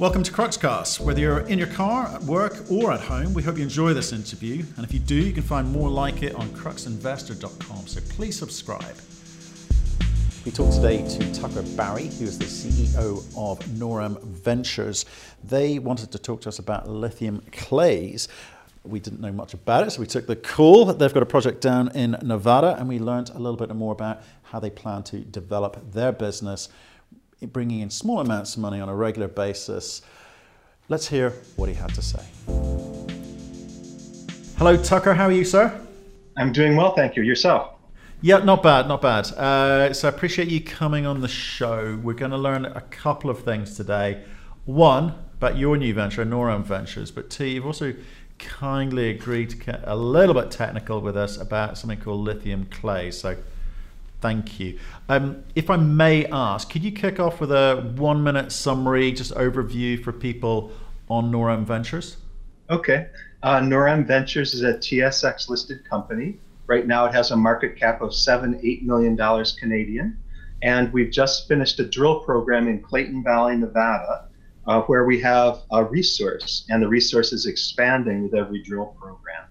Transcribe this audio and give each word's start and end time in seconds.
Welcome 0.00 0.24
to 0.24 0.32
Cruxcast. 0.32 0.98
Whether 0.98 1.20
you're 1.20 1.46
in 1.46 1.56
your 1.56 1.68
car, 1.68 2.08
at 2.08 2.20
work, 2.24 2.68
or 2.68 2.90
at 2.90 2.98
home, 2.98 3.32
we 3.32 3.44
hope 3.44 3.58
you 3.58 3.62
enjoy 3.62 3.94
this 3.94 4.12
interview. 4.12 4.64
And 4.76 4.84
if 4.84 4.92
you 4.92 4.98
do, 4.98 5.14
you 5.14 5.32
can 5.32 5.44
find 5.44 5.70
more 5.70 5.88
like 5.88 6.24
it 6.24 6.34
on 6.34 6.48
cruxinvestor.com. 6.48 7.86
So 7.86 8.00
please 8.08 8.36
subscribe. 8.36 8.96
We 10.44 10.50
talk 10.50 10.74
today 10.74 11.08
to 11.08 11.32
Tucker 11.32 11.62
Barrie, 11.76 12.08
who 12.08 12.24
is 12.24 12.40
the 12.40 12.44
CEO 12.44 13.18
of 13.38 13.60
Noram 13.66 14.20
Ventures. 14.20 15.04
They 15.44 15.78
wanted 15.78 16.10
to 16.10 16.18
talk 16.18 16.40
to 16.40 16.48
us 16.48 16.58
about 16.58 16.88
lithium 16.88 17.44
clays. 17.52 18.26
We 18.82 18.98
didn't 18.98 19.20
know 19.20 19.30
much 19.30 19.54
about 19.54 19.86
it, 19.86 19.92
so 19.92 20.00
we 20.00 20.08
took 20.08 20.26
the 20.26 20.34
call. 20.34 20.86
They've 20.86 21.14
got 21.14 21.22
a 21.22 21.26
project 21.26 21.60
down 21.60 21.92
in 21.96 22.16
Nevada, 22.20 22.74
and 22.80 22.88
we 22.88 22.98
learned 22.98 23.30
a 23.30 23.38
little 23.38 23.56
bit 23.56 23.72
more 23.72 23.92
about 23.92 24.24
how 24.42 24.58
they 24.58 24.70
plan 24.70 25.04
to 25.04 25.20
develop 25.20 25.92
their 25.92 26.10
business 26.10 26.68
bringing 27.42 27.80
in 27.80 27.90
small 27.90 28.20
amounts 28.20 28.54
of 28.56 28.62
money 28.62 28.80
on 28.80 28.88
a 28.88 28.94
regular 28.94 29.28
basis. 29.28 30.02
Let's 30.88 31.08
hear 31.08 31.30
what 31.56 31.68
he 31.68 31.74
had 31.74 31.94
to 31.94 32.02
say. 32.02 32.24
Hello, 34.56 34.76
Tucker. 34.76 35.14
How 35.14 35.26
are 35.26 35.32
you, 35.32 35.44
sir? 35.44 35.80
I'm 36.36 36.52
doing 36.52 36.76
well, 36.76 36.94
thank 36.94 37.16
you. 37.16 37.22
Yourself? 37.22 37.72
Yeah, 38.20 38.38
not 38.38 38.62
bad, 38.62 38.88
not 38.88 39.02
bad. 39.02 39.26
Uh, 39.32 39.92
so 39.92 40.08
I 40.08 40.10
appreciate 40.10 40.48
you 40.48 40.60
coming 40.60 41.06
on 41.06 41.20
the 41.20 41.28
show. 41.28 42.00
We're 42.02 42.14
going 42.14 42.30
to 42.30 42.38
learn 42.38 42.64
a 42.64 42.80
couple 42.80 43.30
of 43.30 43.44
things 43.44 43.76
today. 43.76 44.24
One, 44.64 45.14
about 45.34 45.58
your 45.58 45.76
new 45.76 45.92
venture, 45.92 46.24
Noram 46.24 46.64
Ventures, 46.64 47.10
but 47.10 47.28
two, 47.28 47.44
you've 47.44 47.66
also 47.66 47.94
kindly 48.38 49.10
agreed 49.10 49.50
to 49.50 49.56
get 49.56 49.80
a 49.84 49.94
little 49.94 50.34
bit 50.34 50.50
technical 50.50 51.00
with 51.00 51.16
us 51.16 51.36
about 51.36 51.76
something 51.76 52.00
called 52.00 52.20
lithium 52.20 52.66
clay. 52.66 53.10
So 53.10 53.36
Thank 54.24 54.58
you. 54.58 54.78
Um, 55.10 55.44
if 55.54 55.68
I 55.68 55.76
may 55.76 56.24
ask, 56.24 56.70
could 56.70 56.82
you 56.82 56.92
kick 56.92 57.20
off 57.20 57.42
with 57.42 57.52
a 57.52 57.92
one 57.96 58.22
minute 58.22 58.52
summary, 58.52 59.12
just 59.12 59.34
overview 59.34 60.02
for 60.02 60.12
people 60.12 60.72
on 61.10 61.30
Noram 61.30 61.64
Ventures? 61.66 62.16
Okay. 62.70 63.08
Uh, 63.42 63.60
Noram 63.60 64.06
Ventures 64.06 64.54
is 64.54 64.62
a 64.62 64.78
TSX 64.78 65.50
listed 65.50 65.84
company. 65.84 66.38
Right 66.66 66.86
now 66.86 67.04
it 67.04 67.12
has 67.12 67.32
a 67.32 67.36
market 67.36 67.76
cap 67.76 68.00
of 68.00 68.14
seven, 68.14 68.58
eight 68.62 68.82
million 68.82 69.14
dollars 69.14 69.52
Canadian. 69.60 70.16
And 70.62 70.90
we've 70.94 71.10
just 71.10 71.46
finished 71.46 71.78
a 71.80 71.84
drill 71.84 72.20
program 72.20 72.66
in 72.66 72.80
Clayton 72.80 73.22
Valley, 73.22 73.58
Nevada, 73.58 74.28
uh, 74.66 74.80
where 74.84 75.04
we 75.04 75.20
have 75.20 75.64
a 75.70 75.84
resource, 75.84 76.64
and 76.70 76.82
the 76.82 76.88
resource 76.88 77.34
is 77.34 77.44
expanding 77.44 78.22
with 78.22 78.34
every 78.34 78.62
drill 78.62 78.96
program. 78.98 79.44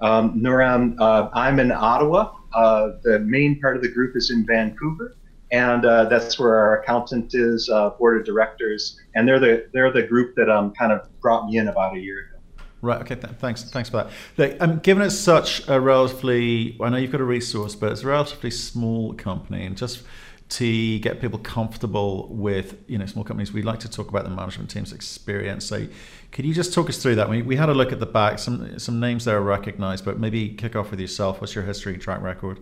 Um, 0.00 0.40
Noram, 0.40 0.98
uh, 0.98 1.28
I'm 1.34 1.60
in 1.60 1.70
Ottawa, 1.72 2.37
uh, 2.54 2.90
the 3.02 3.18
main 3.20 3.60
part 3.60 3.76
of 3.76 3.82
the 3.82 3.88
group 3.88 4.16
is 4.16 4.30
in 4.30 4.46
Vancouver, 4.46 5.16
and 5.50 5.84
uh, 5.84 6.04
that's 6.04 6.38
where 6.38 6.56
our 6.56 6.80
accountant 6.80 7.34
is, 7.34 7.68
uh, 7.68 7.90
board 7.90 8.18
of 8.20 8.26
directors, 8.26 9.00
and 9.14 9.26
they're 9.26 9.40
the 9.40 9.68
they're 9.72 9.92
the 9.92 10.02
group 10.02 10.34
that 10.36 10.50
um, 10.50 10.72
kind 10.74 10.92
of 10.92 11.08
brought 11.20 11.46
me 11.46 11.58
in 11.58 11.68
about 11.68 11.96
a 11.96 12.00
year 12.00 12.20
ago. 12.20 12.38
Right. 12.80 13.00
Okay. 13.00 13.16
Th- 13.16 13.34
thanks. 13.38 13.64
Thanks 13.64 13.88
for 13.88 13.96
that. 13.96 14.10
Look, 14.36 14.56
um, 14.60 14.78
given 14.78 15.02
it's 15.02 15.18
such 15.18 15.66
a 15.68 15.80
relatively, 15.80 16.76
I 16.80 16.90
know 16.90 16.96
you've 16.96 17.10
got 17.10 17.20
a 17.20 17.24
resource, 17.24 17.74
but 17.74 17.90
it's 17.90 18.02
a 18.02 18.06
relatively 18.06 18.50
small 18.50 19.14
company, 19.14 19.66
and 19.66 19.76
just 19.76 20.02
to 20.50 20.98
get 21.00 21.20
people 21.20 21.38
comfortable 21.38 22.28
with 22.28 22.76
you 22.86 22.96
know 22.98 23.06
small 23.06 23.24
companies, 23.24 23.52
we 23.52 23.62
like 23.62 23.80
to 23.80 23.90
talk 23.90 24.08
about 24.08 24.24
the 24.24 24.30
management 24.30 24.70
team's 24.70 24.92
experience. 24.92 25.64
So, 25.64 25.86
could 26.32 26.44
you 26.44 26.54
just 26.54 26.72
talk 26.72 26.88
us 26.88 27.02
through 27.02 27.16
that? 27.16 27.28
We, 27.28 27.42
we 27.42 27.56
had 27.56 27.68
a 27.68 27.74
look 27.74 27.92
at 27.92 28.00
the 28.00 28.06
back. 28.06 28.38
Some 28.38 28.78
some 28.78 29.00
names 29.00 29.24
there 29.24 29.38
are 29.38 29.42
recognized, 29.42 30.04
but 30.04 30.18
maybe 30.18 30.50
kick 30.50 30.76
off 30.76 30.90
with 30.90 31.00
yourself. 31.00 31.40
What's 31.40 31.54
your 31.54 31.64
history 31.64 31.94
and 31.94 32.02
track 32.02 32.20
record? 32.20 32.60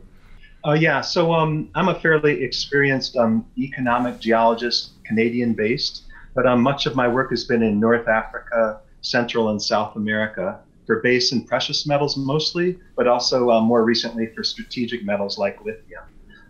Uh, 0.67 0.73
yeah, 0.73 1.01
so 1.01 1.33
um, 1.33 1.71
I'm 1.75 1.89
a 1.89 1.95
fairly 1.95 2.43
experienced 2.43 3.17
um, 3.17 3.47
economic 3.57 4.19
geologist, 4.19 4.91
Canadian 5.05 5.55
based, 5.55 6.05
but 6.35 6.45
um, 6.45 6.61
much 6.61 6.87
of 6.87 6.97
my 6.97 7.07
work 7.07 7.31
has 7.31 7.45
been 7.45 7.63
in 7.63 7.79
North 7.79 8.09
Africa, 8.09 8.81
Central 9.01 9.51
and 9.51 9.63
South 9.63 9.95
America 9.95 10.59
for 10.87 11.01
base 11.03 11.33
and 11.33 11.47
precious 11.47 11.87
metals 11.87 12.17
mostly, 12.17 12.79
but 12.97 13.07
also 13.07 13.51
uh, 13.51 13.61
more 13.61 13.85
recently 13.85 14.29
for 14.35 14.43
strategic 14.43 15.05
metals 15.05 15.39
like 15.39 15.59
lithium. 15.65 16.03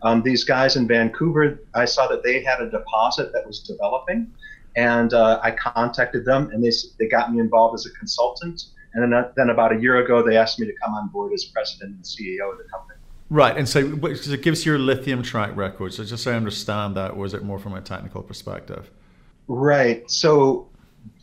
Um, 0.03 0.23
these 0.23 0.45
guys 0.45 0.77
in 0.77 0.87
Vancouver, 0.87 1.61
I 1.75 1.85
saw 1.85 2.07
that 2.09 2.23
they 2.23 2.43
had 2.43 2.61
a 2.61 2.71
deposit 2.71 3.33
that 3.33 3.47
was 3.47 3.61
developing, 3.61 4.33
and 4.77 5.15
uh, 5.15 5.41
I 5.43 5.51
contacted 5.53 6.25
them, 6.25 6.51
and 6.53 6.63
they 6.63 6.71
they 6.99 7.09
got 7.09 7.33
me 7.33 7.41
involved 7.41 7.75
as 7.75 7.87
a 7.87 7.91
consultant. 7.99 8.65
And 8.95 9.03
then, 9.03 9.13
uh, 9.13 9.31
then 9.37 9.51
about 9.51 9.77
a 9.77 9.81
year 9.81 9.99
ago, 10.03 10.23
they 10.23 10.37
asked 10.39 10.59
me 10.59 10.67
to 10.67 10.73
come 10.83 10.95
on 10.95 11.09
board 11.09 11.33
as 11.35 11.45
president 11.45 11.97
and 11.97 12.05
CEO 12.05 12.51
of 12.51 12.59
the 12.59 12.65
company. 12.65 12.99
Right, 13.29 13.57
and 13.57 13.69
so 13.69 13.81
it 13.81 14.43
gives 14.43 14.65
your 14.65 14.79
lithium 14.79 15.23
track 15.23 15.55
record. 15.57 15.93
So 15.93 16.05
just 16.05 16.25
so 16.25 16.33
I 16.33 16.35
understand 16.35 16.97
that, 16.97 17.13
or 17.13 17.27
is 17.27 17.35
it 17.35 17.43
more 17.43 17.59
from 17.59 17.75
a 17.75 17.81
technical 17.81 18.23
perspective? 18.23 18.91
Right. 19.49 20.09
So 20.11 20.69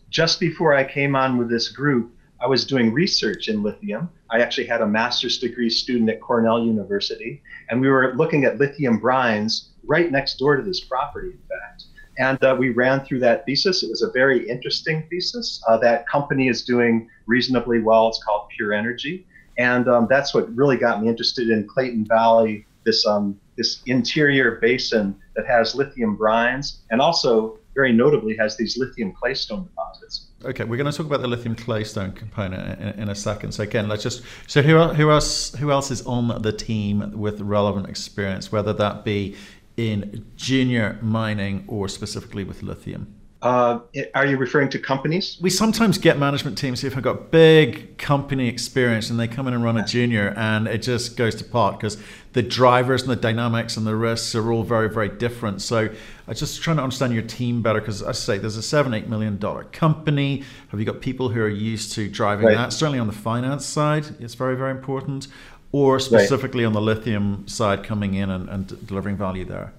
just 0.09 0.39
before 0.39 0.73
I 0.73 0.83
came 0.83 1.15
on 1.15 1.37
with 1.37 1.49
this 1.49 1.69
group, 1.69 2.13
I 2.41 2.47
was 2.47 2.65
doing 2.65 2.91
research 2.91 3.47
in 3.47 3.63
lithium. 3.63 4.09
I 4.29 4.41
actually 4.41 4.67
had 4.67 4.81
a 4.81 4.87
master's 4.87 5.39
degree 5.39 5.69
student 5.69 6.09
at 6.09 6.19
Cornell 6.19 6.65
University, 6.65 7.41
and 7.69 7.79
we 7.79 7.89
were 7.89 8.13
looking 8.15 8.43
at 8.43 8.57
lithium 8.57 8.99
brines 8.99 9.69
right 9.85 10.11
next 10.11 10.35
door 10.37 10.57
to 10.57 10.63
this 10.63 10.81
property, 10.81 11.29
in 11.29 11.39
fact. 11.47 11.85
And 12.17 12.41
uh, 12.43 12.55
we 12.57 12.69
ran 12.69 13.05
through 13.05 13.19
that 13.21 13.45
thesis. 13.45 13.83
It 13.83 13.89
was 13.89 14.01
a 14.01 14.11
very 14.11 14.47
interesting 14.47 15.05
thesis. 15.09 15.61
Uh, 15.67 15.77
that 15.77 16.07
company 16.07 16.47
is 16.47 16.63
doing 16.63 17.09
reasonably 17.25 17.79
well. 17.79 18.09
It's 18.09 18.23
called 18.23 18.49
Pure 18.55 18.73
Energy. 18.73 19.25
And 19.57 19.87
um, 19.87 20.07
that's 20.09 20.33
what 20.33 20.53
really 20.55 20.77
got 20.77 21.01
me 21.01 21.09
interested 21.09 21.49
in 21.49 21.67
Clayton 21.67 22.05
Valley, 22.05 22.65
this, 22.85 23.05
um, 23.05 23.39
this 23.55 23.81
interior 23.85 24.59
basin 24.61 25.15
that 25.35 25.45
has 25.47 25.75
lithium 25.75 26.17
brines 26.17 26.77
and 26.91 27.01
also, 27.01 27.59
very 27.75 27.91
notably, 27.91 28.35
has 28.37 28.57
these 28.57 28.77
lithium 28.77 29.13
claystone 29.13 29.63
deposits. 29.63 30.27
Okay, 30.45 30.63
we're 30.63 30.77
going 30.77 30.91
to 30.91 30.95
talk 30.95 31.05
about 31.05 31.21
the 31.21 31.27
lithium 31.27 31.55
claystone 31.55 32.11
component 32.11 32.79
in, 32.79 33.03
in, 33.03 33.09
a 33.09 33.15
second. 33.15 33.53
So 33.53 33.63
again, 33.63 33.87
let's 33.87 34.03
just 34.03 34.23
so 34.45 34.61
who 34.61 34.77
who 34.89 35.09
else 35.09 35.55
who 35.55 35.71
else 35.71 35.89
is 35.89 36.05
on 36.05 36.41
the 36.41 36.51
team 36.51 37.17
with 37.17 37.39
relevant 37.39 37.87
experience, 37.87 38.51
whether 38.51 38.73
that 38.73 39.05
be 39.05 39.37
in 39.77 40.25
junior 40.35 40.99
mining 41.01 41.65
or 41.67 41.87
specifically 41.87 42.43
with 42.43 42.63
lithium? 42.63 43.15
Uh, 43.43 43.79
are 44.15 44.25
you 44.25 44.37
referring 44.37 44.69
to 44.69 44.79
companies? 44.79 45.37
We 45.41 45.49
sometimes 45.49 45.97
get 45.97 46.17
management 46.17 46.57
teams 46.57 46.79
who've 46.79 47.01
got 47.01 47.29
big 47.29 47.97
company 47.97 48.47
experience 48.47 49.09
and 49.09 49.19
they 49.19 49.27
come 49.27 49.49
in 49.49 49.53
and 49.53 49.61
run 49.61 49.75
a 49.75 49.85
junior 49.85 50.33
and 50.37 50.65
it 50.65 50.77
just 50.77 51.17
goes 51.17 51.35
to 51.35 51.43
pot 51.43 51.77
because 51.77 51.97
the 52.31 52.41
drivers 52.41 53.01
and 53.01 53.11
the 53.11 53.17
dynamics 53.17 53.75
and 53.75 53.85
the 53.85 53.97
risks 53.97 54.33
are 54.33 54.49
all 54.49 54.63
very, 54.63 54.89
very 54.89 55.09
different. 55.09 55.61
So 55.61 55.89
I'm 56.25 56.35
just 56.35 56.61
trying 56.61 56.77
to 56.77 56.83
understand 56.83 57.13
your 57.13 57.23
team 57.23 57.61
better 57.61 57.81
because 57.81 58.01
I 58.01 58.13
say 58.13 58.37
there's 58.37 58.55
a 58.55 58.63
seven, 58.63 58.93
eight 58.93 59.09
million 59.09 59.37
dollar 59.39 59.65
company. 59.65 60.43
Have 60.69 60.79
you 60.79 60.85
got 60.85 61.01
people 61.01 61.27
who 61.27 61.41
are 61.41 61.49
used 61.49 61.91
to 61.95 62.07
driving 62.07 62.45
right. 62.45 62.55
that? 62.55 62.71
Certainly 62.71 62.99
on 62.99 63.07
the 63.07 63.13
finance 63.13 63.65
side, 63.65 64.05
it's 64.21 64.35
very, 64.35 64.55
very 64.55 64.71
important. 64.71 65.27
Or 65.73 65.99
specifically 65.99 66.63
right. 66.63 66.67
on 66.67 66.73
the 66.73 66.81
lithium 66.81 67.45
side, 67.47 67.83
coming 67.83 68.13
in 68.13 68.29
and, 68.29 68.47
and 68.47 68.87
delivering 68.87 69.17
value 69.17 69.43
there. 69.43 69.73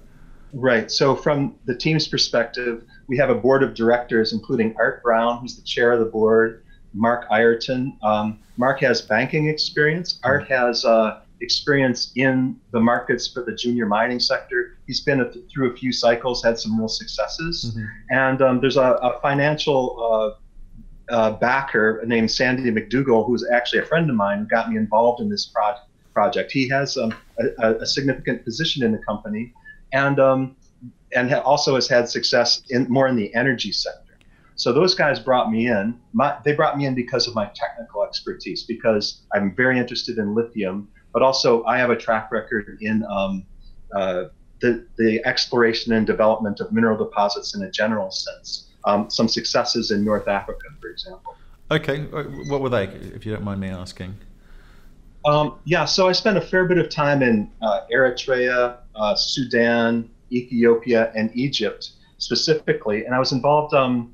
Right. 0.53 0.91
So, 0.91 1.15
from 1.15 1.55
the 1.65 1.75
team's 1.75 2.07
perspective, 2.07 2.83
we 3.07 3.17
have 3.17 3.29
a 3.29 3.35
board 3.35 3.63
of 3.63 3.73
directors, 3.73 4.33
including 4.33 4.75
Art 4.77 5.01
Brown, 5.01 5.39
who's 5.39 5.55
the 5.55 5.63
chair 5.63 5.93
of 5.93 5.99
the 5.99 6.05
board, 6.05 6.63
Mark 6.93 7.25
Ireton. 7.31 7.97
Um, 8.03 8.39
Mark 8.57 8.79
has 8.81 9.01
banking 9.01 9.47
experience. 9.47 10.19
Art 10.23 10.47
has 10.47 10.85
uh, 10.85 11.21
experience 11.41 12.11
in 12.15 12.59
the 12.71 12.79
markets 12.79 13.27
for 13.27 13.43
the 13.43 13.53
junior 13.53 13.85
mining 13.85 14.19
sector. 14.19 14.77
He's 14.87 15.01
been 15.01 15.21
a, 15.21 15.31
through 15.53 15.73
a 15.73 15.75
few 15.75 15.91
cycles, 15.91 16.43
had 16.43 16.57
some 16.57 16.77
real 16.77 16.87
successes. 16.87 17.71
Mm-hmm. 17.71 17.85
And 18.09 18.41
um, 18.41 18.61
there's 18.61 18.77
a, 18.77 18.93
a 19.01 19.19
financial 19.21 20.35
uh, 20.37 20.39
uh, 21.09 21.31
backer 21.31 22.01
named 22.05 22.31
Sandy 22.31 22.71
McDougall, 22.71 23.25
who's 23.25 23.47
actually 23.51 23.79
a 23.79 23.85
friend 23.85 24.09
of 24.09 24.15
mine 24.15 24.39
who 24.39 24.45
got 24.45 24.69
me 24.69 24.77
involved 24.77 25.21
in 25.21 25.29
this 25.29 25.45
pro- 25.45 25.75
project. 26.13 26.51
He 26.51 26.67
has 26.69 26.97
um, 26.97 27.13
a, 27.59 27.75
a 27.75 27.85
significant 27.85 28.43
position 28.43 28.83
in 28.83 28.91
the 28.91 28.97
company 28.99 29.53
and 29.93 30.19
um, 30.19 30.55
and 31.15 31.33
also 31.33 31.75
has 31.75 31.87
had 31.87 32.09
success 32.09 32.63
in 32.69 32.87
more 32.89 33.07
in 33.07 33.15
the 33.15 33.33
energy 33.35 33.71
sector. 33.71 34.01
So 34.55 34.71
those 34.71 34.95
guys 34.95 35.19
brought 35.19 35.51
me 35.51 35.67
in. 35.67 35.99
My, 36.13 36.37
they 36.45 36.53
brought 36.53 36.77
me 36.77 36.85
in 36.85 36.95
because 36.95 37.27
of 37.27 37.35
my 37.35 37.49
technical 37.55 38.03
expertise, 38.03 38.63
because 38.63 39.23
I'm 39.33 39.53
very 39.53 39.77
interested 39.77 40.17
in 40.17 40.33
lithium, 40.33 40.87
but 41.13 41.21
also 41.21 41.63
I 41.65 41.77
have 41.77 41.89
a 41.89 41.95
track 41.95 42.31
record 42.31 42.77
in 42.81 43.03
um, 43.05 43.45
uh, 43.93 44.25
the 44.61 44.87
the 44.97 45.25
exploration 45.25 45.93
and 45.93 46.07
development 46.07 46.59
of 46.61 46.71
mineral 46.71 46.97
deposits 46.97 47.55
in 47.55 47.63
a 47.63 47.71
general 47.71 48.11
sense. 48.11 48.71
Um, 48.85 49.09
some 49.09 49.27
successes 49.27 49.89
in 49.89 50.05
North 50.05 50.27
Africa, 50.27 50.67
for 50.79 50.89
example. 50.89 51.35
Okay, 51.71 52.05
uh, 52.13 52.23
what 52.49 52.61
were 52.61 52.69
they, 52.69 52.83
if 52.83 53.25
you 53.25 53.33
don't 53.33 53.43
mind 53.43 53.59
me 53.59 53.69
asking? 53.69 54.15
Um, 55.25 55.57
yeah, 55.65 55.85
so 55.85 56.07
I 56.07 56.11
spent 56.11 56.37
a 56.37 56.41
fair 56.41 56.65
bit 56.65 56.77
of 56.77 56.89
time 56.89 57.23
in 57.23 57.49
uh, 57.63 57.81
Eritrea, 57.91 58.77
uh, 58.95 59.15
Sudan, 59.15 60.07
Ethiopia, 60.31 61.11
and 61.15 61.31
Egypt 61.35 61.91
specifically, 62.19 63.05
and 63.05 63.15
I 63.15 63.19
was 63.19 63.31
involved 63.31 63.73
um, 63.73 64.13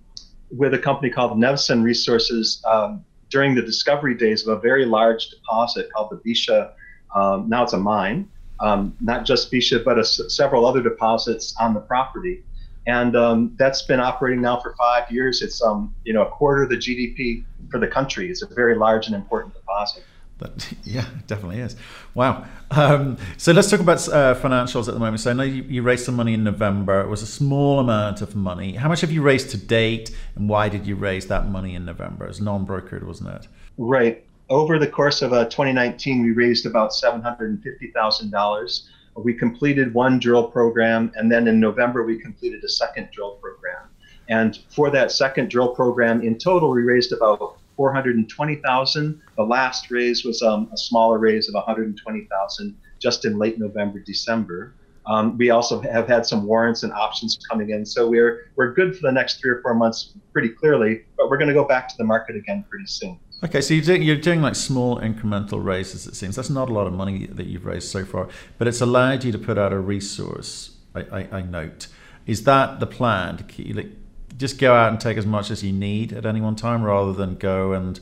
with 0.49 0.73
a 0.73 0.79
company 0.79 1.09
called 1.09 1.37
Nevsun 1.37 1.83
Resources 1.83 2.63
um, 2.65 3.03
during 3.29 3.55
the 3.55 3.61
discovery 3.61 4.15
days 4.15 4.47
of 4.47 4.57
a 4.57 4.61
very 4.61 4.85
large 4.85 5.29
deposit 5.29 5.89
called 5.93 6.11
the 6.11 6.17
Bisha. 6.17 6.71
Um, 7.13 7.49
now 7.49 7.63
it's 7.63 7.73
a 7.73 7.77
mine, 7.77 8.29
um, 8.61 8.95
not 9.01 9.25
just 9.25 9.51
Bisha, 9.51 9.83
but 9.83 9.99
a, 9.99 10.05
several 10.05 10.65
other 10.65 10.81
deposits 10.81 11.53
on 11.59 11.73
the 11.73 11.81
property. 11.81 12.43
And 12.87 13.15
um, 13.15 13.55
that's 13.57 13.83
been 13.83 13.99
operating 13.99 14.41
now 14.41 14.59
for 14.59 14.75
five 14.75 15.09
years. 15.11 15.41
It's 15.41 15.61
um, 15.61 15.93
you 16.03 16.13
know 16.13 16.23
a 16.23 16.29
quarter 16.29 16.63
of 16.63 16.69
the 16.69 16.77
GDP 16.77 17.43
for 17.69 17.79
the 17.79 17.87
country. 17.87 18.29
It's 18.29 18.41
a 18.41 18.47
very 18.47 18.75
large 18.75 19.07
and 19.07 19.15
important 19.15 19.53
deposit. 19.53 20.03
But 20.41 20.73
yeah, 20.83 21.05
definitely 21.27 21.59
is. 21.59 21.75
Wow. 22.15 22.45
Um, 22.71 23.17
so 23.37 23.51
let's 23.51 23.69
talk 23.69 23.79
about 23.79 24.07
uh, 24.09 24.33
financials 24.35 24.87
at 24.87 24.95
the 24.95 24.99
moment. 24.99 25.19
So 25.19 25.29
I 25.29 25.33
know 25.33 25.43
you, 25.43 25.61
you, 25.63 25.83
raised 25.83 26.05
some 26.05 26.15
money 26.15 26.33
in 26.33 26.43
November. 26.43 27.01
It 27.01 27.09
was 27.09 27.21
a 27.21 27.27
small 27.27 27.79
amount 27.79 28.21
of 28.21 28.35
money. 28.35 28.73
How 28.73 28.89
much 28.89 29.01
have 29.01 29.11
you 29.11 29.21
raised 29.21 29.51
to 29.51 29.57
date, 29.57 30.11
and 30.35 30.49
why 30.49 30.67
did 30.67 30.87
you 30.87 30.95
raise 30.95 31.27
that 31.27 31.47
money 31.47 31.75
in 31.75 31.85
November? 31.85 32.25
It's 32.25 32.41
non-brokered, 32.41 33.03
wasn't 33.03 33.29
it? 33.29 33.47
Right. 33.77 34.25
Over 34.49 34.79
the 34.79 34.87
course 34.87 35.21
of 35.21 35.31
uh, 35.31 35.45
2019, 35.45 36.23
we 36.23 36.31
raised 36.31 36.65
about 36.65 36.93
seven 36.93 37.21
hundred 37.21 37.51
and 37.51 37.63
fifty 37.63 37.91
thousand 37.91 38.31
dollars 38.31 38.89
we 39.15 39.33
completed 39.33 39.93
one 39.93 40.19
drill 40.19 40.47
program, 40.47 41.11
and 41.15 41.31
then 41.31 41.47
in 41.47 41.59
November 41.59 42.03
we 42.03 42.19
completed 42.19 42.63
a 42.63 42.69
second 42.69 43.09
drill 43.11 43.35
program. 43.35 43.89
And 44.29 44.57
for 44.69 44.89
that 44.91 45.11
second 45.11 45.49
drill 45.49 45.75
program, 45.75 46.21
in 46.21 46.37
total, 46.37 46.71
we 46.71 46.83
raised 46.83 47.11
about 47.11 47.57
420,000. 47.75 49.21
The 49.35 49.43
last 49.43 49.91
raise 49.91 50.23
was 50.23 50.41
um, 50.41 50.69
a 50.73 50.77
smaller 50.77 51.17
raise 51.17 51.49
of 51.49 51.55
120,000 51.55 52.77
just 52.99 53.25
in 53.25 53.37
late 53.37 53.59
November, 53.59 53.99
December. 53.99 54.75
Um, 55.07 55.37
we 55.37 55.49
also 55.49 55.81
have 55.81 56.07
had 56.07 56.25
some 56.25 56.45
warrants 56.45 56.83
and 56.83 56.93
options 56.93 57.39
coming 57.49 57.71
in, 57.71 57.85
so 57.85 58.07
we're 58.07 58.51
we're 58.55 58.71
good 58.73 58.95
for 58.95 59.01
the 59.01 59.11
next 59.11 59.41
three 59.41 59.49
or 59.49 59.61
four 59.61 59.73
months, 59.73 60.13
pretty 60.31 60.49
clearly. 60.49 61.05
But 61.17 61.29
we're 61.29 61.37
going 61.37 61.47
to 61.47 61.55
go 61.55 61.65
back 61.65 61.87
to 61.89 61.95
the 61.97 62.03
market 62.03 62.35
again 62.35 62.63
pretty 62.69 62.85
soon. 62.85 63.19
Okay, 63.43 63.59
so 63.59 63.73
you're 63.73 63.83
doing, 63.83 64.03
you're 64.03 64.17
doing 64.17 64.41
like 64.41 64.55
small 64.55 64.99
incremental 64.99 65.63
raises, 65.63 66.05
it 66.05 66.15
seems. 66.15 66.35
That's 66.35 66.51
not 66.51 66.69
a 66.69 66.73
lot 66.73 66.85
of 66.85 66.93
money 66.93 67.25
that 67.25 67.47
you've 67.47 67.65
raised 67.65 67.89
so 67.89 68.05
far, 68.05 68.29
but 68.59 68.67
it's 68.67 68.81
allowed 68.81 69.23
you 69.23 69.31
to 69.31 69.39
put 69.39 69.57
out 69.57 69.73
a 69.73 69.79
resource, 69.79 70.77
I, 70.93 70.99
I, 71.01 71.27
I 71.31 71.41
note. 71.41 71.87
Is 72.27 72.43
that 72.43 72.79
the 72.79 72.85
plan? 72.85 73.37
To 73.37 73.43
keep, 73.43 73.75
like, 73.75 73.89
just 74.37 74.59
go 74.59 74.75
out 74.75 74.91
and 74.91 75.01
take 75.01 75.17
as 75.17 75.25
much 75.25 75.49
as 75.49 75.63
you 75.63 75.73
need 75.73 76.13
at 76.13 76.25
any 76.25 76.39
one 76.39 76.55
time 76.55 76.83
rather 76.83 77.13
than 77.13 77.35
go 77.35 77.73
and 77.73 77.99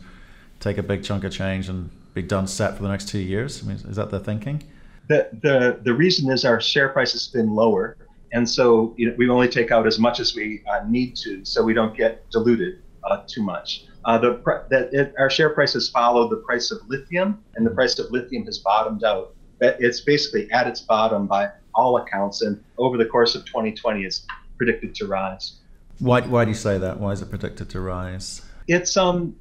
take 0.59 0.77
a 0.77 0.83
big 0.83 1.03
chunk 1.03 1.23
of 1.23 1.31
change 1.31 1.69
and 1.69 1.89
be 2.13 2.21
done 2.21 2.45
set 2.45 2.75
for 2.75 2.83
the 2.83 2.89
next 2.89 3.07
two 3.07 3.19
years? 3.19 3.63
I 3.63 3.67
mean, 3.67 3.77
is 3.77 3.95
that 3.95 4.09
the 4.09 4.19
thinking? 4.19 4.63
The, 5.07 5.29
the, 5.41 5.79
the 5.83 5.93
reason 5.93 6.29
is 6.31 6.43
our 6.43 6.59
share 6.59 6.89
price 6.89 7.13
has 7.13 7.27
been 7.27 7.55
lower. 7.55 7.95
And 8.33 8.47
so 8.47 8.93
you 8.97 9.07
know, 9.07 9.15
we 9.17 9.29
only 9.29 9.47
take 9.47 9.71
out 9.71 9.87
as 9.87 9.99
much 9.99 10.19
as 10.19 10.35
we 10.35 10.61
uh, 10.69 10.81
need 10.87 11.15
to 11.17 11.45
so 11.45 11.63
we 11.63 11.73
don't 11.73 11.95
get 11.95 12.29
diluted 12.29 12.81
uh, 13.05 13.23
too 13.25 13.41
much. 13.41 13.85
Uh, 14.05 14.17
the 14.17 14.65
that 14.69 14.93
it, 14.93 15.13
our 15.19 15.29
share 15.29 15.49
price 15.49 15.73
has 15.73 15.89
followed 15.89 16.29
the 16.29 16.37
price 16.37 16.71
of 16.71 16.79
lithium, 16.87 17.43
and 17.55 17.65
the 17.65 17.71
price 17.71 17.99
of 17.99 18.09
lithium 18.11 18.45
has 18.45 18.57
bottomed 18.59 19.03
out. 19.03 19.35
It's 19.61 20.01
basically 20.01 20.49
at 20.51 20.67
its 20.67 20.79
bottom 20.79 21.27
by 21.27 21.49
all 21.75 21.97
accounts, 21.97 22.41
and 22.41 22.63
over 22.77 22.97
the 22.97 23.05
course 23.05 23.35
of 23.35 23.45
2020, 23.45 24.03
it's 24.03 24.25
predicted 24.57 24.95
to 24.95 25.07
rise. 25.07 25.57
Why, 25.99 26.21
why 26.21 26.45
do 26.45 26.51
you 26.51 26.55
say 26.55 26.77
that? 26.77 26.99
Why 26.99 27.11
is 27.11 27.21
it 27.21 27.29
predicted 27.29 27.69
to 27.71 27.81
rise? 27.81 28.41
It's 28.67 28.95
um, 28.95 29.35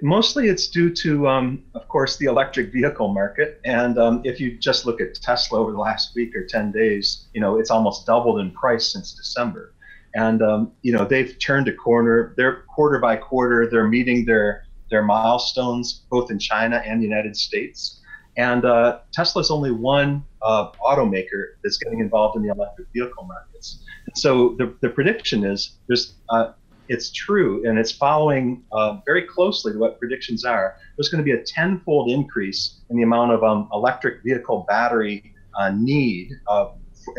mostly 0.00 0.48
it's 0.48 0.68
due 0.68 0.90
to, 0.94 1.28
um, 1.28 1.62
of 1.74 1.86
course, 1.88 2.16
the 2.16 2.26
electric 2.26 2.72
vehicle 2.72 3.08
market. 3.08 3.60
And 3.64 3.98
um, 3.98 4.22
if 4.24 4.40
you 4.40 4.56
just 4.58 4.86
look 4.86 5.00
at 5.00 5.14
Tesla 5.14 5.58
over 5.60 5.72
the 5.72 5.78
last 5.78 6.14
week 6.14 6.34
or 6.34 6.46
10 6.46 6.72
days, 6.72 7.26
you 7.34 7.40
know, 7.40 7.58
it's 7.58 7.70
almost 7.70 8.06
doubled 8.06 8.40
in 8.40 8.50
price 8.52 8.90
since 8.90 9.12
December 9.12 9.74
and 10.14 10.42
um, 10.42 10.72
you 10.82 10.92
know 10.92 11.04
they've 11.04 11.38
turned 11.38 11.68
a 11.68 11.74
corner. 11.74 12.34
They're 12.36 12.62
quarter 12.74 12.98
by 12.98 13.16
quarter. 13.16 13.68
They're 13.70 13.88
meeting 13.88 14.24
their 14.24 14.64
their 14.90 15.02
milestones 15.02 16.04
both 16.10 16.30
in 16.30 16.38
China 16.38 16.82
and 16.84 17.00
the 17.00 17.06
United 17.06 17.36
States. 17.36 18.00
And 18.36 18.64
uh, 18.64 19.00
Tesla's 19.12 19.50
only 19.50 19.72
one 19.72 20.24
uh, 20.40 20.70
automaker 20.84 21.54
that's 21.62 21.76
getting 21.78 22.00
involved 22.00 22.36
in 22.36 22.42
the 22.42 22.50
electric 22.50 22.88
vehicle 22.94 23.24
markets. 23.24 23.84
So 24.14 24.54
the, 24.58 24.74
the 24.80 24.88
prediction 24.88 25.44
is 25.44 25.76
there's 25.86 26.14
uh, 26.30 26.52
it's 26.88 27.10
true 27.10 27.66
and 27.66 27.78
it's 27.78 27.92
following 27.92 28.64
uh, 28.72 28.98
very 29.06 29.22
closely 29.22 29.76
what 29.76 29.98
predictions 29.98 30.44
are. 30.44 30.76
There's 30.96 31.08
going 31.08 31.24
to 31.24 31.24
be 31.24 31.38
a 31.38 31.42
tenfold 31.42 32.10
increase 32.10 32.80
in 32.90 32.96
the 32.96 33.02
amount 33.02 33.32
of 33.32 33.42
um, 33.44 33.68
electric 33.72 34.22
vehicle 34.22 34.64
battery 34.68 35.34
uh, 35.58 35.70
need, 35.70 36.32
uh, 36.48 36.70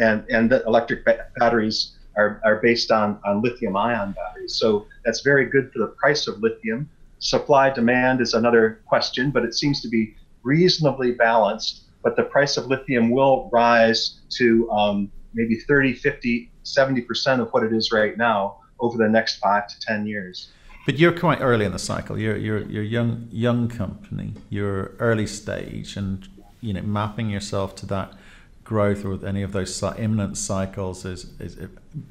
and 0.01 0.25
and 0.29 0.49
the 0.49 0.63
electric 0.65 1.05
ba- 1.05 1.27
batteries 1.37 1.97
are, 2.15 2.41
are 2.43 2.57
based 2.57 2.91
on, 2.91 3.19
on 3.25 3.41
lithium 3.41 3.75
ion 3.75 4.11
batteries. 4.11 4.55
So 4.55 4.87
that's 5.05 5.21
very 5.21 5.45
good 5.45 5.71
for 5.71 5.79
the 5.79 5.87
price 5.87 6.27
of 6.27 6.39
lithium. 6.39 6.89
Supply 7.19 7.69
demand 7.69 8.21
is 8.21 8.33
another 8.33 8.81
question, 8.85 9.31
but 9.31 9.43
it 9.43 9.53
seems 9.55 9.81
to 9.81 9.87
be 9.87 10.15
reasonably 10.43 11.11
balanced. 11.13 11.83
But 12.03 12.15
the 12.15 12.23
price 12.23 12.57
of 12.57 12.67
lithium 12.67 13.09
will 13.11 13.49
rise 13.51 14.19
to 14.31 14.69
um, 14.71 15.11
maybe 15.33 15.55
30, 15.55 15.93
50, 15.93 16.49
70% 16.65 17.39
of 17.39 17.49
what 17.51 17.63
it 17.63 17.73
is 17.73 17.91
right 17.91 18.17
now 18.17 18.57
over 18.79 18.97
the 18.97 19.07
next 19.07 19.37
five 19.37 19.67
to 19.67 19.79
10 19.79 20.05
years. 20.05 20.49
But 20.85 20.99
you're 20.99 21.17
quite 21.17 21.39
early 21.39 21.63
in 21.63 21.71
the 21.71 21.79
cycle. 21.79 22.19
You're 22.19 22.35
you're 22.35 22.63
you're 22.63 22.83
young 22.83 23.29
young 23.31 23.69
company. 23.69 24.33
You're 24.49 24.91
early 24.99 25.27
stage, 25.27 25.95
and 25.95 26.27
you 26.59 26.73
know 26.73 26.81
mapping 26.81 27.29
yourself 27.29 27.73
to 27.77 27.85
that 27.85 28.13
growth 28.63 29.05
or 29.05 29.25
any 29.25 29.43
of 29.43 29.51
those 29.51 29.81
imminent 29.97 30.37
cycles 30.37 31.05
is, 31.05 31.39
is 31.39 31.57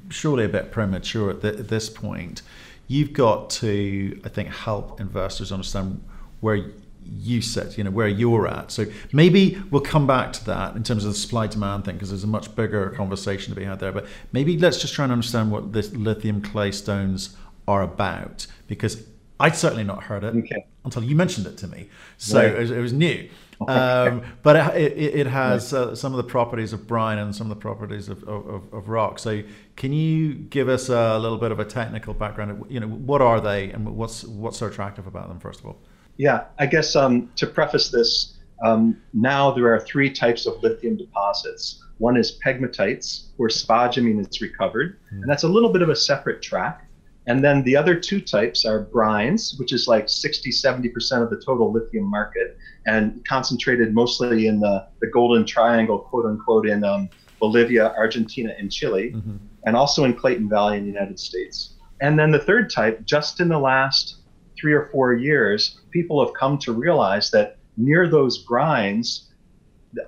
surely 0.09 0.45
a 0.45 0.49
bit 0.49 0.71
premature 0.71 1.31
at, 1.31 1.43
at 1.43 1.67
this 1.67 1.89
point. 1.89 2.41
You've 2.87 3.13
got 3.13 3.49
to, 3.51 4.19
I 4.23 4.29
think, 4.29 4.49
help 4.49 4.99
investors 4.99 5.51
understand 5.51 6.03
where 6.41 6.71
you 7.05 7.41
sit, 7.41 7.77
you 7.77 7.83
know, 7.83 7.91
where 7.91 8.07
you're 8.07 8.47
at. 8.47 8.71
So 8.71 8.85
maybe 9.11 9.61
we'll 9.71 9.81
come 9.81 10.07
back 10.07 10.33
to 10.33 10.45
that 10.45 10.75
in 10.75 10.83
terms 10.83 11.05
of 11.05 11.13
the 11.13 11.17
supply 11.17 11.47
demand 11.47 11.85
thing 11.85 11.95
because 11.95 12.09
there's 12.09 12.23
a 12.23 12.27
much 12.27 12.55
bigger 12.55 12.89
conversation 12.91 13.53
to 13.53 13.59
be 13.59 13.65
had 13.65 13.79
there. 13.79 13.91
But 13.91 14.05
maybe 14.31 14.57
let's 14.57 14.79
just 14.79 14.93
try 14.93 15.03
and 15.03 15.11
understand 15.11 15.51
what 15.51 15.73
this 15.73 15.93
lithium 15.93 16.41
clay 16.41 16.71
stones 16.71 17.35
are 17.67 17.81
about 17.81 18.47
because 18.67 19.05
I'd 19.39 19.55
certainly 19.55 19.83
not 19.83 20.03
heard 20.03 20.23
it 20.23 20.35
okay. 20.35 20.65
until 20.85 21.03
you 21.03 21.15
mentioned 21.15 21.47
it 21.47 21.57
to 21.57 21.67
me. 21.67 21.89
So 22.17 22.39
right. 22.39 22.53
it, 22.53 22.59
was, 22.59 22.71
it 22.71 22.79
was 22.79 22.93
new. 22.93 23.29
Um, 23.67 24.23
but 24.41 24.75
it, 24.75 24.97
it, 24.97 25.15
it 25.21 25.27
has 25.27 25.73
uh, 25.73 25.95
some 25.95 26.13
of 26.13 26.17
the 26.17 26.23
properties 26.23 26.73
of 26.73 26.87
brine 26.87 27.17
and 27.17 27.35
some 27.35 27.49
of 27.49 27.57
the 27.57 27.61
properties 27.61 28.09
of, 28.09 28.23
of, 28.23 28.73
of, 28.73 28.89
rock. 28.89 29.19
So 29.19 29.41
can 29.75 29.93
you 29.93 30.33
give 30.33 30.69
us 30.69 30.89
a 30.89 31.17
little 31.17 31.37
bit 31.37 31.51
of 31.51 31.59
a 31.59 31.65
technical 31.65 32.13
background? 32.13 32.65
You 32.69 32.79
know, 32.79 32.87
what 32.87 33.21
are 33.21 33.39
they 33.39 33.71
and 33.71 33.95
what's 33.95 34.23
what's 34.23 34.57
so 34.57 34.67
attractive 34.67 35.07
about 35.07 35.29
them? 35.29 35.39
First 35.39 35.59
of 35.59 35.67
all. 35.67 35.77
Yeah, 36.17 36.45
I 36.59 36.65
guess 36.65 36.95
um, 36.95 37.31
to 37.37 37.47
preface 37.47 37.89
this, 37.89 38.37
um, 38.63 39.01
now 39.13 39.51
there 39.51 39.73
are 39.73 39.79
three 39.79 40.11
types 40.11 40.45
of 40.45 40.61
lithium 40.61 40.95
deposits. 40.95 41.83
One 41.97 42.17
is 42.17 42.39
pegmatites, 42.45 43.27
where 43.37 43.49
spodumene 43.49 44.19
is 44.19 44.41
recovered, 44.41 44.99
mm. 45.13 45.21
and 45.21 45.29
that's 45.29 45.43
a 45.43 45.47
little 45.47 45.71
bit 45.71 45.81
of 45.81 45.89
a 45.89 45.95
separate 45.95 46.41
track. 46.41 46.85
And 47.25 47.43
then 47.43 47.63
the 47.63 47.77
other 47.77 47.95
two 47.95 48.19
types 48.19 48.65
are 48.65 48.85
brines, 48.85 49.57
which 49.57 49.71
is 49.71 49.87
like 49.87 50.09
60, 50.09 50.49
70% 50.49 51.23
of 51.23 51.29
the 51.29 51.39
total 51.39 51.71
lithium 51.71 52.05
market 52.05 52.57
and 52.85 53.25
concentrated 53.25 53.93
mostly 53.93 54.47
in 54.47 54.59
the, 54.59 54.85
the 54.99 55.07
golden 55.07 55.45
triangle, 55.45 55.99
quote 55.99 56.25
unquote, 56.25 56.67
in 56.67 56.83
um, 56.83 57.09
Bolivia, 57.39 57.93
Argentina, 57.97 58.53
and 58.57 58.71
Chile, 58.71 59.11
mm-hmm. 59.15 59.37
and 59.65 59.75
also 59.75 60.03
in 60.03 60.13
Clayton 60.13 60.49
Valley 60.49 60.77
in 60.77 60.83
the 60.83 60.91
United 60.91 61.19
States. 61.19 61.75
And 62.01 62.19
then 62.19 62.31
the 62.31 62.39
third 62.39 62.69
type, 62.69 63.05
just 63.05 63.39
in 63.39 63.47
the 63.47 63.59
last 63.59 64.17
three 64.59 64.73
or 64.73 64.89
four 64.91 65.13
years, 65.13 65.79
people 65.91 66.23
have 66.25 66.33
come 66.33 66.57
to 66.59 66.73
realize 66.73 67.31
that 67.31 67.57
near 67.77 68.07
those 68.07 68.45
brines, 68.45 69.27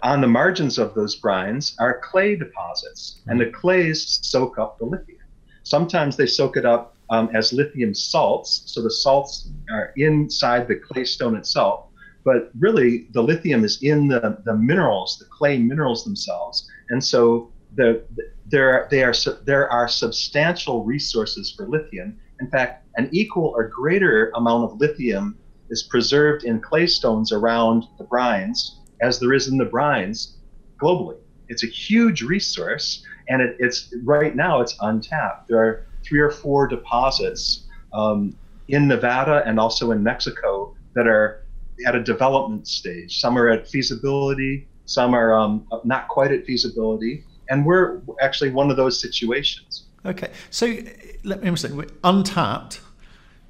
on 0.03 0.19
the 0.19 0.27
margins 0.27 0.77
of 0.77 0.93
those 0.95 1.19
brines, 1.19 1.75
are 1.79 2.01
clay 2.01 2.35
deposits, 2.35 3.19
mm-hmm. 3.21 3.31
and 3.31 3.41
the 3.41 3.51
clays 3.51 4.19
soak 4.21 4.59
up 4.59 4.77
the 4.79 4.85
lithium. 4.85 5.19
Sometimes 5.63 6.17
they 6.17 6.27
soak 6.27 6.57
it 6.57 6.65
up 6.65 6.94
um, 7.09 7.29
as 7.33 7.53
lithium 7.53 7.93
salts. 7.93 8.63
So 8.65 8.81
the 8.81 8.91
salts 8.91 9.49
are 9.71 9.93
inside 9.95 10.67
the 10.67 10.75
clay 10.75 11.05
stone 11.05 11.35
itself, 11.35 11.87
but 12.23 12.51
really 12.57 13.07
the 13.11 13.21
lithium 13.21 13.63
is 13.63 13.81
in 13.81 14.07
the, 14.07 14.41
the 14.45 14.55
minerals, 14.55 15.17
the 15.17 15.25
clay 15.25 15.57
minerals 15.57 16.03
themselves. 16.03 16.69
And 16.89 17.03
so 17.03 17.51
the, 17.75 18.03
the 18.15 18.23
there, 18.47 18.87
they 18.91 19.03
are, 19.03 19.13
there 19.43 19.69
are 19.71 19.87
substantial 19.87 20.83
resources 20.83 21.51
for 21.51 21.67
lithium. 21.67 22.19
In 22.39 22.49
fact, 22.49 22.85
an 22.97 23.09
equal 23.11 23.53
or 23.55 23.67
greater 23.67 24.31
amount 24.35 24.71
of 24.71 24.79
lithium 24.79 25.37
is 25.69 25.83
preserved 25.83 26.43
in 26.43 26.61
clay 26.61 26.85
stones 26.85 27.31
around 27.31 27.85
the 27.97 28.03
brines 28.03 28.75
as 29.01 29.19
there 29.19 29.33
is 29.33 29.47
in 29.47 29.57
the 29.57 29.65
brines 29.65 30.35
globally. 30.81 31.17
It's 31.47 31.63
a 31.63 31.67
huge 31.67 32.21
resource, 32.21 33.03
and 33.29 33.41
it, 33.41 33.55
it's 33.59 33.93
right 34.03 34.35
now 34.35 34.61
it's 34.61 34.75
untapped. 34.81 35.47
There 35.47 35.59
are 35.59 35.87
three 36.07 36.19
or 36.19 36.31
four 36.31 36.67
deposits 36.67 37.65
um, 37.93 38.35
in 38.67 38.87
Nevada 38.87 39.43
and 39.45 39.59
also 39.59 39.91
in 39.91 40.03
Mexico 40.03 40.75
that 40.93 41.07
are 41.07 41.45
at 41.85 41.95
a 41.95 42.03
development 42.03 42.67
stage. 42.67 43.19
Some 43.19 43.37
are 43.37 43.49
at 43.49 43.67
feasibility, 43.67 44.67
some 44.85 45.13
are 45.13 45.33
um, 45.33 45.67
not 45.83 46.07
quite 46.07 46.31
at 46.31 46.45
feasibility, 46.45 47.23
and 47.49 47.65
we're 47.65 48.01
actually 48.21 48.51
one 48.51 48.71
of 48.71 48.77
those 48.77 48.99
situations. 48.99 49.83
Okay, 50.05 50.29
so 50.49 50.77
let 51.23 51.43
me 51.43 51.55
say, 51.55 51.69
untapped 52.03 52.81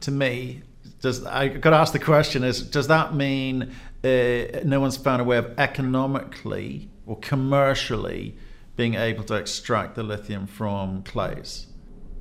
to 0.02 0.12
me. 0.12 0.62
Does 1.02 1.26
I 1.26 1.50
got 1.50 1.72
to 1.72 1.76
ask 1.76 1.94
the 1.94 2.00
question: 2.00 2.44
Is 2.44 2.62
does 2.62 2.88
that 2.88 3.14
mean 3.14 3.74
uh, 4.04 4.62
no 4.64 4.80
one's 4.80 4.98
found 4.98 5.22
a 5.22 5.26
way 5.26 5.38
of 5.38 5.54
economically 5.60 6.90
or 7.06 7.20
commercially 7.20 8.36
being 8.76 8.96
able 8.96 9.24
to 9.26 9.36
extract 9.36 9.96
the 9.96 10.04
lithium 10.04 10.48
from 10.48 11.04
clays? 11.04 11.68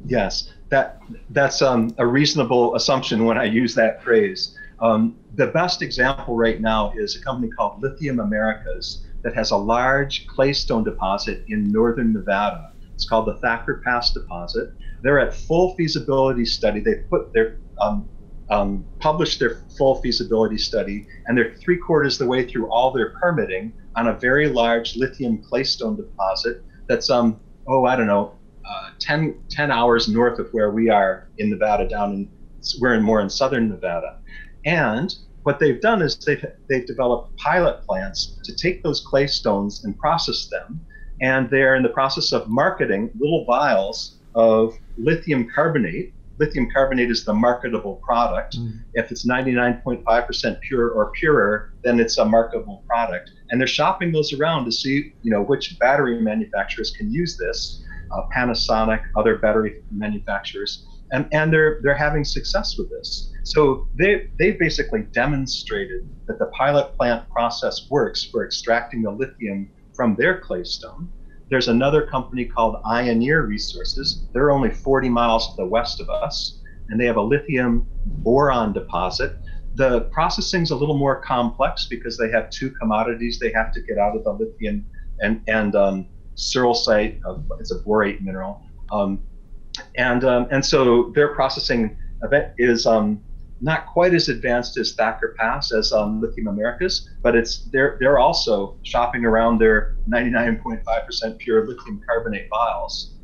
Yes, 0.07 0.53
that 0.69 1.01
that's 1.31 1.63
um, 1.63 1.95
a 1.99 2.07
reasonable 2.07 2.75
assumption 2.75 3.25
when 3.25 3.39
I 3.39 3.45
use 3.45 3.75
that 3.75 4.03
phrase. 4.03 4.57
Um, 4.81 5.17
the 5.37 5.47
best 5.47 5.83
example 5.83 6.37
right 6.37 6.61
now 6.61 6.93
is 6.97 7.17
a 7.17 7.23
company 7.23 7.51
called 7.51 7.83
Lithium 7.83 8.21
Americas 8.21 9.07
that 9.23 9.35
has 9.35 9.51
a 9.51 9.57
large 9.57 10.27
claystone 10.27 10.85
deposit 10.85 11.45
in 11.49 11.71
northern 11.71 12.13
Nevada. 12.13 12.73
It's 12.95 13.09
called 13.09 13.27
the 13.27 13.35
Thacker 13.39 13.83
Pass 13.85 14.13
deposit. 14.13 14.71
They're 15.03 15.19
at 15.19 15.35
full 15.35 15.75
feasibility 15.75 16.45
study. 16.45 16.81
They 16.81 16.97
put 17.11 17.33
their 17.33 17.59
um, 17.81 18.09
um, 18.51 18.85
published 18.99 19.39
their 19.41 19.63
full 19.79 19.97
feasibility 20.03 20.59
study, 20.59 21.07
and 21.27 21.37
they're 21.37 21.55
three 21.55 21.79
quarters 21.79 22.21
of 22.21 22.27
the 22.27 22.31
way 22.31 22.47
through 22.47 22.71
all 22.71 22.91
their 22.91 23.11
permitting 23.11 23.73
on 23.97 24.09
a 24.09 24.13
very 24.13 24.49
large 24.49 24.97
lithium 24.97 25.39
claystone 25.39 25.97
deposit 25.97 26.63
that's 26.89 27.11
um 27.11 27.41
oh 27.67 27.85
I 27.85 27.97
don't 27.97 28.07
know 28.07 28.35
uh, 28.69 28.91
10, 28.99 29.35
10 29.51 29.71
hours 29.71 30.09
north 30.09 30.39
of 30.39 30.49
where 30.53 30.71
we 30.71 30.89
are 30.91 31.29
in 31.39 31.51
Nevada 31.51 31.89
down 31.89 32.13
in 32.13 32.31
we're 32.81 32.95
in 32.95 33.03
more 33.03 33.21
in 33.21 33.29
southern 33.29 33.69
Nevada, 33.69 34.19
and 34.65 35.15
what 35.43 35.59
they've 35.59 35.83
done 35.83 36.01
is 36.01 36.17
they've 36.17 36.43
they've 36.69 36.87
developed 36.87 37.37
pilot 37.37 37.83
plants 37.87 38.39
to 38.43 38.57
take 38.57 38.83
those 38.83 39.01
clay 39.01 39.27
stones 39.27 39.85
and 39.85 39.99
process 39.99 40.49
them, 40.49 40.81
and 41.21 41.51
they're 41.51 41.75
in 41.75 41.83
the 41.83 41.91
process 41.91 42.33
of 42.33 42.49
marketing 42.49 43.11
little 43.19 43.45
vials 43.45 44.17
of 44.35 44.79
lithium 44.97 45.47
carbonate 45.55 46.15
lithium 46.39 46.69
carbonate 46.71 47.11
is 47.11 47.25
the 47.25 47.33
marketable 47.33 48.01
product. 48.05 48.59
Mm. 48.59 48.81
If 48.95 49.11
it's 49.11 49.27
99.5% 49.27 50.61
pure 50.61 50.91
or 50.91 51.11
purer, 51.13 51.73
then 51.83 52.01
it's 52.01 52.19
a 52.19 52.25
marketable 52.25 52.83
product. 52.87 53.31
And 53.51 53.61
they're 53.61 53.69
shopping 53.69 54.13
those 54.13 54.33
around 54.33 54.65
to 54.65 54.73
see, 54.73 55.13
you 55.23 55.31
know, 55.31 55.43
which 55.43 55.79
battery 55.79 56.21
manufacturers 56.21 56.91
can 56.91 57.13
use 57.13 57.37
this. 57.37 57.84
Uh, 58.13 58.23
Panasonic, 58.35 59.03
other 59.17 59.39
battery 59.39 59.83
manufacturers, 59.91 60.87
and, 61.13 61.27
and 61.33 61.53
they're 61.53 61.81
they're 61.83 61.97
having 61.97 62.25
success 62.25 62.77
with 62.79 62.91
this. 62.91 63.33
So 63.45 63.89
they 63.99 64.31
they've 64.39 64.59
basically 64.59 65.03
demonstrated 65.13 66.09
that 66.27 66.39
the 66.39 66.47
pilot 66.47 66.97
plant 66.97 67.29
process 67.31 67.89
works 67.91 68.25
for 68.25 68.45
extracting 68.45 69.03
the 69.03 69.11
lithium 69.11 69.71
from 69.95 70.17
their 70.17 70.41
claystone 70.41 71.09
there's 71.51 71.69
another 71.69 72.07
company 72.07 72.45
called 72.45 72.83
Ioneer 72.85 73.47
Resources. 73.47 74.27
They're 74.33 74.51
only 74.51 74.71
40 74.71 75.09
miles 75.09 75.51
to 75.51 75.57
the 75.57 75.67
west 75.67 76.01
of 76.01 76.09
us, 76.09 76.61
and 76.89 77.01
they 77.01 77.05
have 77.05 77.17
a 77.17 77.23
lithium 77.23 77.87
boron 78.07 78.73
deposit. 78.73 79.37
The 79.75 80.03
processing's 80.13 80.71
a 80.71 80.77
little 80.77 80.97
more 80.97 81.21
complex 81.21 81.87
because 81.87 82.17
they 82.17 82.31
have 82.31 82.49
two 82.51 82.71
commodities 82.71 83.39
they 83.39 83.53
have 83.53 83.73
to 83.73 83.83
get 83.83 83.99
out 83.99 84.17
of 84.17 84.25
the 84.25 84.33
lithium 84.33 84.87
and 85.21 85.43
and 85.47 85.75
um, 85.75 86.07
searlesite. 86.37 87.21
Uh, 87.27 87.39
it's 87.61 87.73
a 87.73 87.79
borate 87.81 88.21
mineral, 88.21 88.63
um, 88.93 89.23
and 89.97 90.25
um, 90.25 90.49
and 90.51 90.65
so 90.65 91.13
their 91.15 91.35
processing 91.35 91.97
event 92.23 92.53
is 92.59 92.87
um, 92.87 93.23
not 93.61 93.87
quite 93.87 94.15
as 94.15 94.29
advanced 94.29 94.77
as 94.77 94.95
Thacker 94.95 95.35
Pass 95.39 95.73
as 95.73 95.93
um, 95.93 96.21
Lithium 96.21 96.49
Americas, 96.49 97.09
but 97.23 97.35
it's 97.35 97.65
they're 97.73 97.97
they're 98.01 98.19
also 98.19 98.77
shopping 98.83 99.25
around 99.25 99.59
their 99.59 99.97
99.5% 100.09 101.39
pure 101.39 101.67
lithium 101.67 102.01
carbonate 102.07 102.49
vials, 102.51 103.15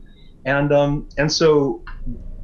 and 0.46 0.72
um, 0.72 1.08
and 1.18 1.30
so 1.30 1.84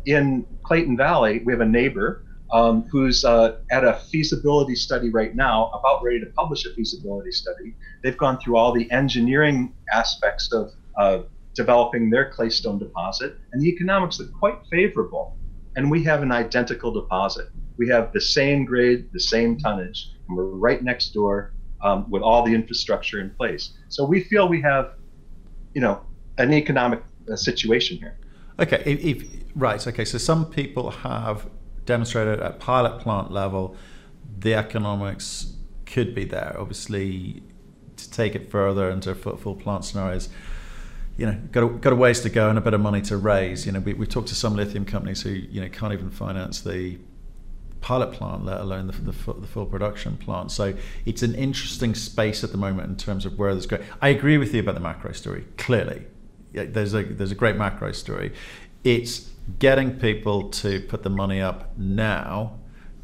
in 0.04 0.46
Clayton 0.62 0.96
Valley 0.96 1.42
we 1.44 1.52
have 1.52 1.60
a 1.60 1.66
neighbor 1.66 2.25
um, 2.52 2.82
who's 2.90 3.24
uh, 3.24 3.58
at 3.70 3.84
a 3.84 3.94
feasibility 4.10 4.74
study 4.74 5.10
right 5.10 5.34
now, 5.34 5.70
about 5.70 6.02
ready 6.02 6.20
to 6.20 6.26
publish 6.26 6.64
a 6.66 6.74
feasibility 6.74 7.32
study. 7.32 7.74
They've 8.02 8.16
gone 8.16 8.38
through 8.38 8.56
all 8.56 8.72
the 8.72 8.90
engineering 8.90 9.74
aspects 9.92 10.52
of 10.52 10.72
uh, 10.96 11.22
developing 11.54 12.10
their 12.10 12.30
claystone 12.30 12.78
deposit, 12.78 13.36
and 13.52 13.62
the 13.62 13.68
economics 13.68 14.18
look 14.18 14.32
quite 14.32 14.58
favorable. 14.70 15.36
And 15.74 15.90
we 15.90 16.02
have 16.04 16.22
an 16.22 16.32
identical 16.32 16.90
deposit 16.90 17.48
we 17.76 17.88
have 17.88 18.12
the 18.12 18.20
same 18.20 18.64
grade, 18.64 19.12
the 19.12 19.20
same 19.20 19.58
tonnage, 19.58 20.12
and 20.28 20.36
we're 20.36 20.44
right 20.44 20.82
next 20.82 21.10
door 21.10 21.52
um, 21.82 22.08
with 22.10 22.22
all 22.22 22.44
the 22.44 22.54
infrastructure 22.54 23.20
in 23.20 23.30
place. 23.30 23.74
So 23.88 24.04
we 24.04 24.22
feel 24.22 24.48
we 24.48 24.62
have, 24.62 24.94
you 25.74 25.80
know, 25.80 26.00
an 26.38 26.52
economic 26.52 27.02
uh, 27.30 27.36
situation 27.36 27.98
here. 27.98 28.18
Okay, 28.58 28.82
if, 28.86 29.04
if, 29.04 29.28
right. 29.54 29.86
Okay, 29.86 30.04
so 30.04 30.16
some 30.16 30.46
people 30.46 30.90
have 30.90 31.46
demonstrated 31.86 32.40
at 32.40 32.58
pilot 32.58 33.00
plant 33.00 33.30
level 33.30 33.76
the 34.38 34.54
economics 34.54 35.54
could 35.86 36.14
be 36.14 36.24
there. 36.24 36.56
Obviously, 36.58 37.42
to 37.96 38.10
take 38.10 38.34
it 38.34 38.50
further 38.50 38.90
into 38.90 39.14
full, 39.14 39.36
full 39.36 39.54
plant 39.54 39.84
scenarios, 39.84 40.28
you 41.16 41.26
know, 41.26 41.38
got 41.52 41.62
a, 41.62 41.68
got 41.68 41.92
a 41.92 41.96
ways 41.96 42.20
to 42.20 42.28
go 42.28 42.50
and 42.50 42.58
a 42.58 42.60
bit 42.60 42.74
of 42.74 42.80
money 42.80 43.00
to 43.02 43.16
raise. 43.16 43.64
You 43.64 43.72
know, 43.72 43.80
we, 43.80 43.94
we 43.94 44.06
talked 44.06 44.28
to 44.28 44.34
some 44.34 44.54
lithium 44.54 44.84
companies 44.84 45.22
who 45.22 45.30
you 45.30 45.60
know 45.60 45.68
can't 45.68 45.92
even 45.92 46.10
finance 46.10 46.60
the 46.60 46.98
pilot 47.80 48.12
plant, 48.12 48.44
let 48.44 48.60
alone 48.60 48.88
the, 48.88 48.92
the, 48.92 49.32
the, 49.34 49.46
full 49.46 49.66
production 49.66 50.16
plant. 50.16 50.50
So 50.50 50.74
it's 51.04 51.22
an 51.22 51.34
interesting 51.34 51.94
space 51.94 52.42
at 52.42 52.50
the 52.50 52.58
moment 52.58 52.88
in 52.88 52.96
terms 52.96 53.24
of 53.24 53.38
where 53.38 53.52
there's 53.52 53.66
great. 53.66 53.82
I 54.02 54.08
agree 54.08 54.38
with 54.38 54.52
you 54.52 54.60
about 54.60 54.74
the 54.74 54.80
macro 54.80 55.12
story. 55.12 55.44
Clearly, 55.56 56.04
there's 56.52 56.94
a 56.94 57.02
there's 57.02 57.32
a 57.32 57.36
great 57.36 57.56
macro 57.56 57.92
story. 57.92 58.34
It's 58.84 59.30
getting 59.58 59.98
people 59.98 60.48
to 60.50 60.80
put 60.80 61.02
the 61.02 61.10
money 61.10 61.40
up 61.40 61.76
now 61.78 62.58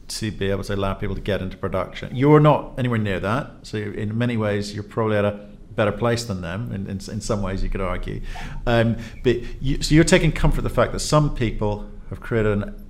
to 0.09 0.31
be 0.31 0.51
able 0.51 0.65
to 0.65 0.75
allow 0.75 0.95
people 0.95 1.15
to 1.15 1.21
get 1.21 1.41
into 1.41 1.57
production. 1.57 2.15
You're 2.15 2.41
not 2.41 2.75
anywhere 2.79 2.99
near 2.99 3.21
that. 3.21 3.51
So 3.63 3.79
in 3.79 4.17
many 4.17 4.37
ways, 4.37 4.75
you're 4.75 4.83
probably 4.83 5.17
at 5.17 5.25
a 5.25 5.49
better 5.71 5.93
place 5.93 6.25
than 6.25 6.43
them. 6.43 6.73
In, 6.73 6.87
in, 6.87 6.91
in 6.91 7.21
some 7.21 7.43
ways, 7.43 7.63
you 7.63 7.71
could 7.71 7.81
argue. 7.81 8.21
Um, 8.67 8.97
but 9.23 9.41
you, 9.63 9.83
so 9.83 9.95
you're 9.95 10.05
taking 10.05 10.33
comfort 10.33 10.63
the 10.63 10.71
fact 10.71 10.93
that 10.93 11.01
some 11.01 11.35
people 11.35 11.89
have 12.11 12.21
created 12.21 12.53
an 12.53 12.87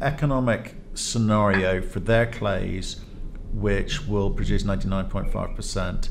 economic 0.00 0.76
scenario 0.94 1.82
for 1.82 2.00
their 2.00 2.26
clays, 2.26 3.00
which 3.52 4.06
will 4.06 4.30
produce 4.30 4.62
99.5%. 4.62 6.08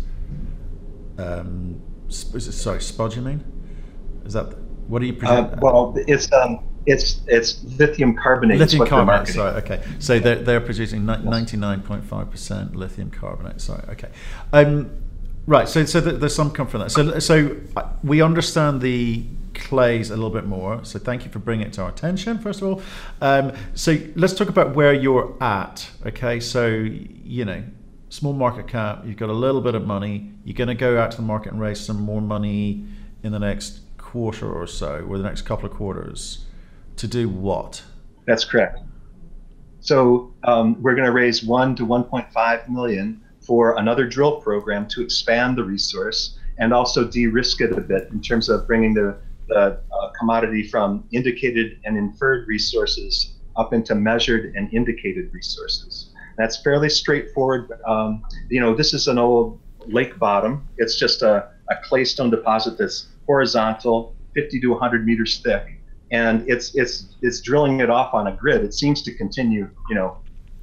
Um, 1.17 1.81
sorry, 2.09 2.79
spodumene. 2.79 3.43
Is 4.25 4.33
that 4.33 4.53
what 4.87 5.01
are 5.01 5.05
you 5.05 5.17
Uh, 5.21 5.55
well, 5.61 5.93
it's 6.07 6.31
um, 6.31 6.59
it's 6.85 7.21
it's 7.27 7.63
lithium 7.63 8.15
carbonate. 8.15 8.59
Lithium 8.59 8.87
carbonate. 8.87 9.27
Sorry. 9.27 9.55
Okay. 9.61 9.83
So 9.99 10.19
they're 10.19 10.35
they're 10.35 10.61
producing 10.61 11.03
99.5% 11.03 12.75
lithium 12.75 13.09
carbonate. 13.11 13.61
Sorry. 13.61 13.83
Okay. 13.89 14.09
Um, 14.51 14.91
right. 15.45 15.67
So 15.67 15.85
so 15.85 16.01
there's 16.01 16.35
some 16.35 16.51
comfort 16.51 16.71
from 16.71 16.81
that. 16.81 16.89
So 16.89 17.19
so 17.19 17.57
uh, 17.77 17.89
we 18.03 18.21
understand 18.21 18.81
the 18.81 19.25
clays 19.53 20.09
a 20.09 20.15
little 20.15 20.29
bit 20.29 20.45
more. 20.45 20.83
So 20.83 20.99
thank 20.99 21.25
you 21.25 21.31
for 21.31 21.39
bringing 21.39 21.67
it 21.67 21.73
to 21.73 21.83
our 21.83 21.89
attention, 21.89 22.39
first 22.39 22.61
of 22.61 22.67
all. 22.67 22.81
Um, 23.21 23.53
so 23.73 23.97
let's 24.15 24.33
talk 24.33 24.49
about 24.49 24.75
where 24.75 24.93
you're 24.93 25.35
at. 25.41 25.89
Okay, 26.05 26.39
so 26.39 26.67
you 26.67 27.45
know, 27.45 27.63
small 28.09 28.33
market 28.33 28.67
cap, 28.67 29.03
you've 29.05 29.17
got 29.17 29.29
a 29.29 29.33
little 29.33 29.61
bit 29.61 29.75
of 29.75 29.85
money. 29.85 30.31
You're 30.43 30.55
going 30.55 30.67
to 30.67 30.75
go 30.75 30.99
out 30.99 31.11
to 31.11 31.17
the 31.17 31.23
market 31.23 31.51
and 31.53 31.61
raise 31.61 31.79
some 31.79 32.01
more 32.01 32.21
money 32.21 32.85
in 33.23 33.31
the 33.31 33.39
next 33.39 33.79
quarter 34.13 34.53
or 34.53 34.67
so, 34.67 35.03
or 35.09 35.17
the 35.17 35.23
next 35.23 35.41
couple 35.41 35.65
of 35.65 35.75
quarters. 35.75 36.45
To 36.97 37.07
do 37.07 37.27
what? 37.27 37.81
That's 38.27 38.45
correct. 38.45 38.79
So 39.79 40.31
um, 40.43 40.79
we're 40.83 40.93
going 40.93 41.07
to 41.07 41.11
raise 41.11 41.43
one 41.43 41.75
to 41.77 41.83
1.5 41.83 42.69
million 42.69 43.23
for 43.41 43.75
another 43.79 44.07
drill 44.07 44.39
program 44.39 44.87
to 44.89 45.01
expand 45.01 45.57
the 45.57 45.63
resource 45.63 46.37
and 46.59 46.71
also 46.71 47.03
de-risk 47.05 47.59
it 47.61 47.71
a 47.71 47.81
bit 47.81 48.09
in 48.11 48.21
terms 48.21 48.49
of 48.49 48.67
bringing 48.67 48.93
the 48.93 49.17
the 49.47 49.79
uh, 49.91 50.09
commodity 50.17 50.63
from 50.67 51.03
indicated 51.11 51.79
and 51.83 51.97
inferred 51.97 52.47
resources 52.47 53.33
up 53.57 53.73
into 53.73 53.95
measured 53.95 54.55
and 54.55 54.71
indicated 54.73 55.33
resources. 55.33 56.11
That's 56.37 56.61
fairly 56.61 56.89
straightforward. 56.89 57.71
Um, 57.85 58.23
you 58.49 58.61
know, 58.61 58.73
this 58.75 58.93
is 58.93 59.07
an 59.07 59.17
old 59.17 59.59
lake 59.87 60.17
bottom. 60.17 60.67
It's 60.77 60.97
just 60.97 61.23
a, 61.23 61.49
a 61.69 61.75
claystone 61.83 62.29
deposit 62.29 62.77
that's 62.77 63.07
horizontal, 63.27 64.15
50 64.35 64.59
to 64.61 64.67
100 64.67 65.05
meters 65.05 65.41
thick, 65.43 65.79
and 66.11 66.47
it's 66.49 66.75
it's 66.75 67.15
it's 67.21 67.41
drilling 67.41 67.79
it 67.79 67.89
off 67.89 68.13
on 68.13 68.27
a 68.27 68.31
grid. 68.31 68.63
It 68.63 68.73
seems 68.73 69.01
to 69.03 69.13
continue, 69.13 69.69
you 69.89 69.95
know, 69.95 70.17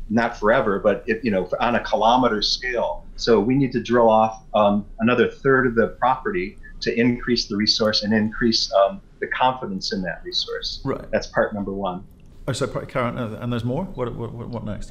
not 0.08 0.38
forever, 0.38 0.78
but 0.78 1.04
it, 1.06 1.24
you 1.24 1.30
know, 1.30 1.48
on 1.60 1.76
a 1.76 1.80
kilometer 1.80 2.42
scale. 2.42 3.04
So 3.16 3.38
we 3.40 3.54
need 3.54 3.72
to 3.72 3.82
drill 3.82 4.08
off 4.08 4.42
um, 4.54 4.86
another 4.98 5.28
third 5.30 5.66
of 5.66 5.74
the 5.74 5.88
property 6.00 6.58
to 6.80 6.98
increase 6.98 7.46
the 7.46 7.56
resource 7.56 8.02
and 8.02 8.12
increase 8.12 8.72
um, 8.72 9.00
the 9.20 9.26
confidence 9.28 9.92
in 9.92 10.02
that 10.02 10.22
resource. 10.24 10.80
Right. 10.84 11.10
That's 11.10 11.26
part 11.26 11.54
number 11.54 11.72
one. 11.72 12.04
Oh, 12.48 12.52
so 12.52 12.66
part, 12.66 12.88
Karen, 12.88 13.18
uh, 13.18 13.38
and 13.40 13.52
there's 13.52 13.64
more. 13.64 13.84
What, 13.84 14.14
what, 14.14 14.32
what 14.32 14.64
next? 14.64 14.90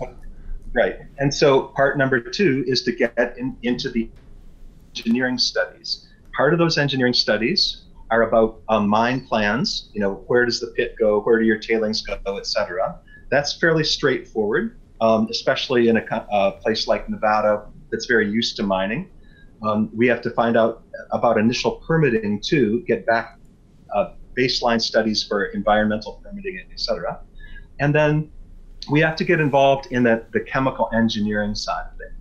Right. 0.74 0.98
And 1.18 1.34
so 1.34 1.64
part 1.64 1.98
number 1.98 2.20
two 2.22 2.64
is 2.68 2.84
to 2.84 2.92
get 2.92 3.18
in, 3.38 3.58
into 3.64 3.90
the 3.90 4.10
engineering 4.96 5.38
studies. 5.38 6.08
Part 6.40 6.54
of 6.54 6.60
those 6.60 6.78
engineering 6.78 7.12
studies 7.12 7.84
are 8.12 8.22
about 8.22 8.62
um, 8.70 8.88
mine 8.88 9.28
plans. 9.28 9.90
You 9.94 10.00
know, 10.00 10.24
where 10.28 10.46
does 10.46 10.62
the 10.62 10.68
pit 10.68 10.96
go? 10.98 11.20
Where 11.20 11.38
do 11.38 11.44
your 11.44 11.60
tailings 11.60 12.02
go, 12.02 12.38
et 12.38 12.48
cetera. 12.48 12.98
That's 13.30 13.60
fairly 13.60 13.84
straightforward, 13.84 14.80
um, 15.02 15.28
especially 15.30 15.90
in 15.90 15.98
a, 15.98 16.04
a 16.32 16.54
place 16.64 16.88
like 16.88 17.10
Nevada 17.10 17.66
that's 17.92 18.06
very 18.06 18.32
used 18.32 18.56
to 18.56 18.64
mining. 18.64 19.10
Um, 19.68 19.90
we 19.94 20.08
have 20.08 20.22
to 20.22 20.30
find 20.30 20.56
out 20.56 20.84
about 21.12 21.38
initial 21.38 21.72
permitting 21.86 22.40
to 22.44 22.86
get 22.88 23.06
back 23.06 23.38
uh, 23.94 24.14
baseline 24.38 24.82
studies 24.82 25.22
for 25.22 25.48
environmental 25.48 26.22
permitting, 26.24 26.58
et 26.72 26.80
cetera. 26.80 27.20
And 27.82 27.94
then 27.94 28.32
we 28.90 29.02
have 29.02 29.18
to 29.18 29.26
get 29.26 29.42
involved 29.42 29.92
in 29.92 30.04
the, 30.04 30.26
the 30.32 30.40
chemical 30.40 30.90
engineering 30.94 31.54
side 31.54 31.88
of 31.92 31.98
things. 31.98 32.19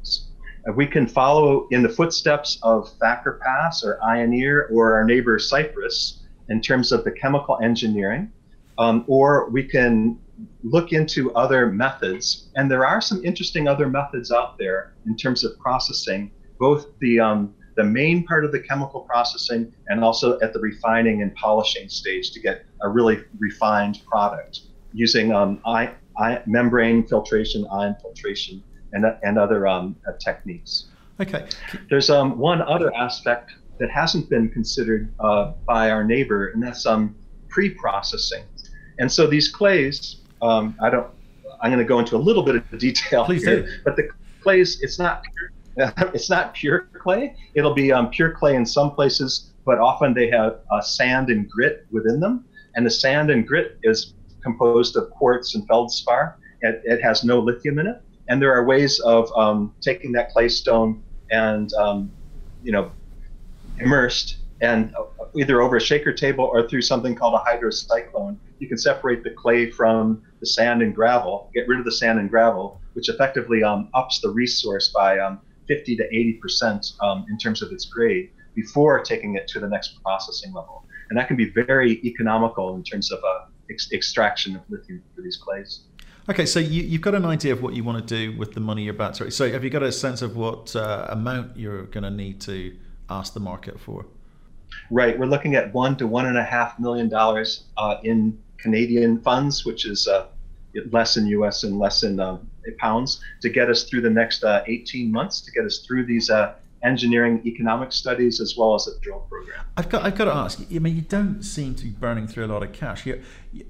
If 0.68 0.76
we 0.76 0.86
can 0.86 1.06
follow 1.06 1.66
in 1.70 1.82
the 1.82 1.88
footsteps 1.88 2.58
of 2.62 2.90
Thacker 3.00 3.40
Pass 3.42 3.82
or 3.82 3.98
Ioneer 4.04 4.68
or 4.70 4.92
our 4.92 5.04
neighbor 5.04 5.38
Cypress 5.38 6.26
in 6.50 6.60
terms 6.60 6.92
of 6.92 7.04
the 7.04 7.10
chemical 7.10 7.58
engineering, 7.62 8.30
um, 8.76 9.02
or 9.06 9.48
we 9.48 9.64
can 9.64 10.18
look 10.62 10.92
into 10.92 11.32
other 11.32 11.68
methods. 11.72 12.50
And 12.56 12.70
there 12.70 12.84
are 12.84 13.00
some 13.00 13.24
interesting 13.24 13.66
other 13.66 13.88
methods 13.88 14.30
out 14.30 14.58
there 14.58 14.92
in 15.06 15.16
terms 15.16 15.42
of 15.42 15.58
processing, 15.58 16.30
both 16.58 16.86
the 17.00 17.18
um, 17.18 17.54
the 17.76 17.84
main 17.84 18.24
part 18.24 18.44
of 18.44 18.52
the 18.52 18.60
chemical 18.60 19.00
processing 19.02 19.72
and 19.86 20.04
also 20.04 20.38
at 20.40 20.52
the 20.52 20.58
refining 20.58 21.22
and 21.22 21.34
polishing 21.36 21.88
stage 21.88 22.32
to 22.32 22.40
get 22.40 22.66
a 22.82 22.88
really 22.88 23.20
refined 23.38 24.02
product 24.04 24.62
using 24.92 25.32
um, 25.32 25.62
I, 25.64 25.92
I, 26.18 26.42
membrane 26.44 27.06
filtration, 27.06 27.66
ion 27.70 27.96
filtration, 28.02 28.62
and, 28.92 29.04
and 29.22 29.38
other 29.38 29.66
um, 29.66 29.96
uh, 30.06 30.12
techniques. 30.18 30.86
Okay. 31.20 31.46
There's 31.90 32.10
um, 32.10 32.38
one 32.38 32.62
other 32.62 32.94
aspect 32.94 33.52
that 33.78 33.90
hasn't 33.90 34.28
been 34.28 34.48
considered 34.48 35.12
uh, 35.20 35.52
by 35.66 35.90
our 35.90 36.04
neighbor, 36.04 36.48
and 36.48 36.62
that's 36.62 36.86
um, 36.86 37.14
pre-processing. 37.48 38.44
And 38.98 39.10
so 39.10 39.26
these 39.26 39.48
clays, 39.48 40.16
um, 40.42 40.76
I 40.82 40.90
don't, 40.90 41.08
I'm 41.60 41.70
going 41.70 41.78
to 41.78 41.88
go 41.88 41.98
into 41.98 42.16
a 42.16 42.18
little 42.18 42.42
bit 42.42 42.56
of 42.56 42.78
detail 42.78 43.24
Please 43.24 43.44
here, 43.44 43.62
do. 43.62 43.72
but 43.84 43.96
the 43.96 44.08
clays, 44.42 44.80
it's 44.80 44.98
not 44.98 45.24
it's 46.12 46.28
not 46.28 46.54
pure 46.54 46.88
clay. 47.00 47.36
It'll 47.54 47.74
be 47.74 47.92
um, 47.92 48.10
pure 48.10 48.32
clay 48.32 48.56
in 48.56 48.66
some 48.66 48.90
places, 48.90 49.52
but 49.64 49.78
often 49.78 50.12
they 50.12 50.28
have 50.30 50.60
uh, 50.70 50.80
sand 50.80 51.30
and 51.30 51.48
grit 51.48 51.86
within 51.90 52.20
them. 52.20 52.44
And 52.74 52.84
the 52.84 52.90
sand 52.90 53.30
and 53.30 53.46
grit 53.46 53.78
is 53.84 54.14
composed 54.42 54.96
of 54.96 55.10
quartz 55.10 55.54
and 55.54 55.66
feldspar. 55.68 56.38
It, 56.62 56.82
it 56.84 57.02
has 57.02 57.22
no 57.22 57.38
lithium 57.38 57.78
in 57.78 57.86
it. 57.86 58.02
And 58.28 58.40
there 58.40 58.52
are 58.54 58.64
ways 58.64 59.00
of 59.00 59.32
um, 59.36 59.74
taking 59.80 60.12
that 60.12 60.30
clay 60.30 60.48
stone 60.48 61.02
and, 61.30 61.72
um, 61.74 62.10
you 62.62 62.72
know, 62.72 62.92
immersed 63.78 64.38
and 64.60 64.94
uh, 64.96 65.04
either 65.36 65.62
over 65.62 65.76
a 65.76 65.80
shaker 65.80 66.12
table 66.12 66.44
or 66.44 66.68
through 66.68 66.82
something 66.82 67.14
called 67.14 67.34
a 67.34 67.50
hydrocyclone, 67.50 68.36
you 68.58 68.68
can 68.68 68.78
separate 68.78 69.22
the 69.22 69.30
clay 69.30 69.70
from 69.70 70.22
the 70.40 70.46
sand 70.46 70.82
and 70.82 70.94
gravel, 70.94 71.50
get 71.54 71.68
rid 71.68 71.78
of 71.78 71.84
the 71.84 71.92
sand 71.92 72.18
and 72.18 72.28
gravel, 72.28 72.80
which 72.94 73.08
effectively 73.08 73.62
um, 73.62 73.88
ups 73.94 74.20
the 74.20 74.30
resource 74.30 74.88
by 74.88 75.18
um, 75.18 75.40
50 75.68 75.96
to 75.96 76.04
80 76.04 76.32
percent 76.34 76.86
um, 77.00 77.24
in 77.30 77.38
terms 77.38 77.62
of 77.62 77.70
its 77.72 77.84
grade 77.84 78.30
before 78.54 79.00
taking 79.00 79.36
it 79.36 79.46
to 79.48 79.60
the 79.60 79.68
next 79.68 80.02
processing 80.02 80.52
level. 80.52 80.84
And 81.10 81.18
that 81.18 81.28
can 81.28 81.36
be 81.36 81.50
very 81.50 82.00
economical 82.04 82.74
in 82.74 82.82
terms 82.82 83.12
of 83.12 83.20
uh, 83.20 83.46
ex- 83.70 83.92
extraction 83.92 84.56
of 84.56 84.62
lithium 84.68 85.02
for 85.14 85.22
these 85.22 85.36
clays. 85.36 85.82
Okay, 86.30 86.44
so 86.44 86.60
you, 86.60 86.90
have 86.92 87.00
got 87.00 87.14
an 87.14 87.24
idea 87.24 87.54
of 87.54 87.62
what 87.62 87.74
you 87.74 87.82
want 87.82 88.06
to 88.06 88.14
do 88.14 88.36
with 88.36 88.52
the 88.52 88.60
money 88.60 88.82
you're 88.82 88.94
about 88.94 89.14
to 89.14 89.24
raise. 89.24 89.34
So 89.36 89.50
have 89.50 89.64
you 89.64 89.70
got 89.70 89.82
a 89.82 89.90
sense 89.90 90.20
of 90.20 90.36
what 90.36 90.76
uh, 90.76 91.06
amount 91.08 91.56
you're 91.56 91.84
going 91.84 92.04
to 92.04 92.10
need 92.10 92.38
to 92.42 92.76
ask 93.08 93.32
the 93.32 93.40
market 93.40 93.80
for? 93.80 94.04
Right, 94.90 95.18
we're 95.18 95.26
looking 95.26 95.54
at 95.54 95.72
one 95.72 95.96
to 95.96 96.06
one 96.06 96.26
and 96.26 96.36
a 96.36 96.44
half 96.44 96.78
million 96.78 97.08
dollars 97.08 97.64
uh, 97.78 97.96
in 98.04 98.38
Canadian 98.58 99.22
funds, 99.22 99.64
which 99.64 99.86
is 99.86 100.06
uh, 100.06 100.26
less 100.90 101.16
in 101.16 101.26
U.S. 101.28 101.62
and 101.62 101.78
less 101.78 102.02
in 102.02 102.20
um, 102.20 102.46
pounds 102.76 103.22
to 103.40 103.48
get 103.48 103.70
us 103.70 103.84
through 103.84 104.02
the 104.02 104.10
next 104.10 104.44
uh, 104.44 104.62
18 104.66 105.10
months, 105.10 105.40
to 105.40 105.50
get 105.50 105.64
us 105.64 105.78
through 105.78 106.04
these 106.04 106.28
uh, 106.28 106.54
engineering 106.82 107.40
economic 107.46 107.90
studies 107.90 108.38
as 108.38 108.54
well 108.56 108.74
as 108.74 108.84
the 108.84 108.98
drill 109.00 109.20
program. 109.30 109.64
I've 109.78 109.88
got, 109.88 110.04
I've 110.04 110.16
got 110.16 110.26
to 110.26 110.34
ask. 110.34 110.60
I 110.70 110.78
mean, 110.78 110.94
you 110.94 111.02
don't 111.02 111.42
seem 111.42 111.74
to 111.76 111.84
be 111.84 111.90
burning 111.90 112.26
through 112.26 112.44
a 112.44 112.52
lot 112.52 112.62
of 112.62 112.72
cash. 112.72 113.06
You, 113.06 113.22
you, 113.52 113.64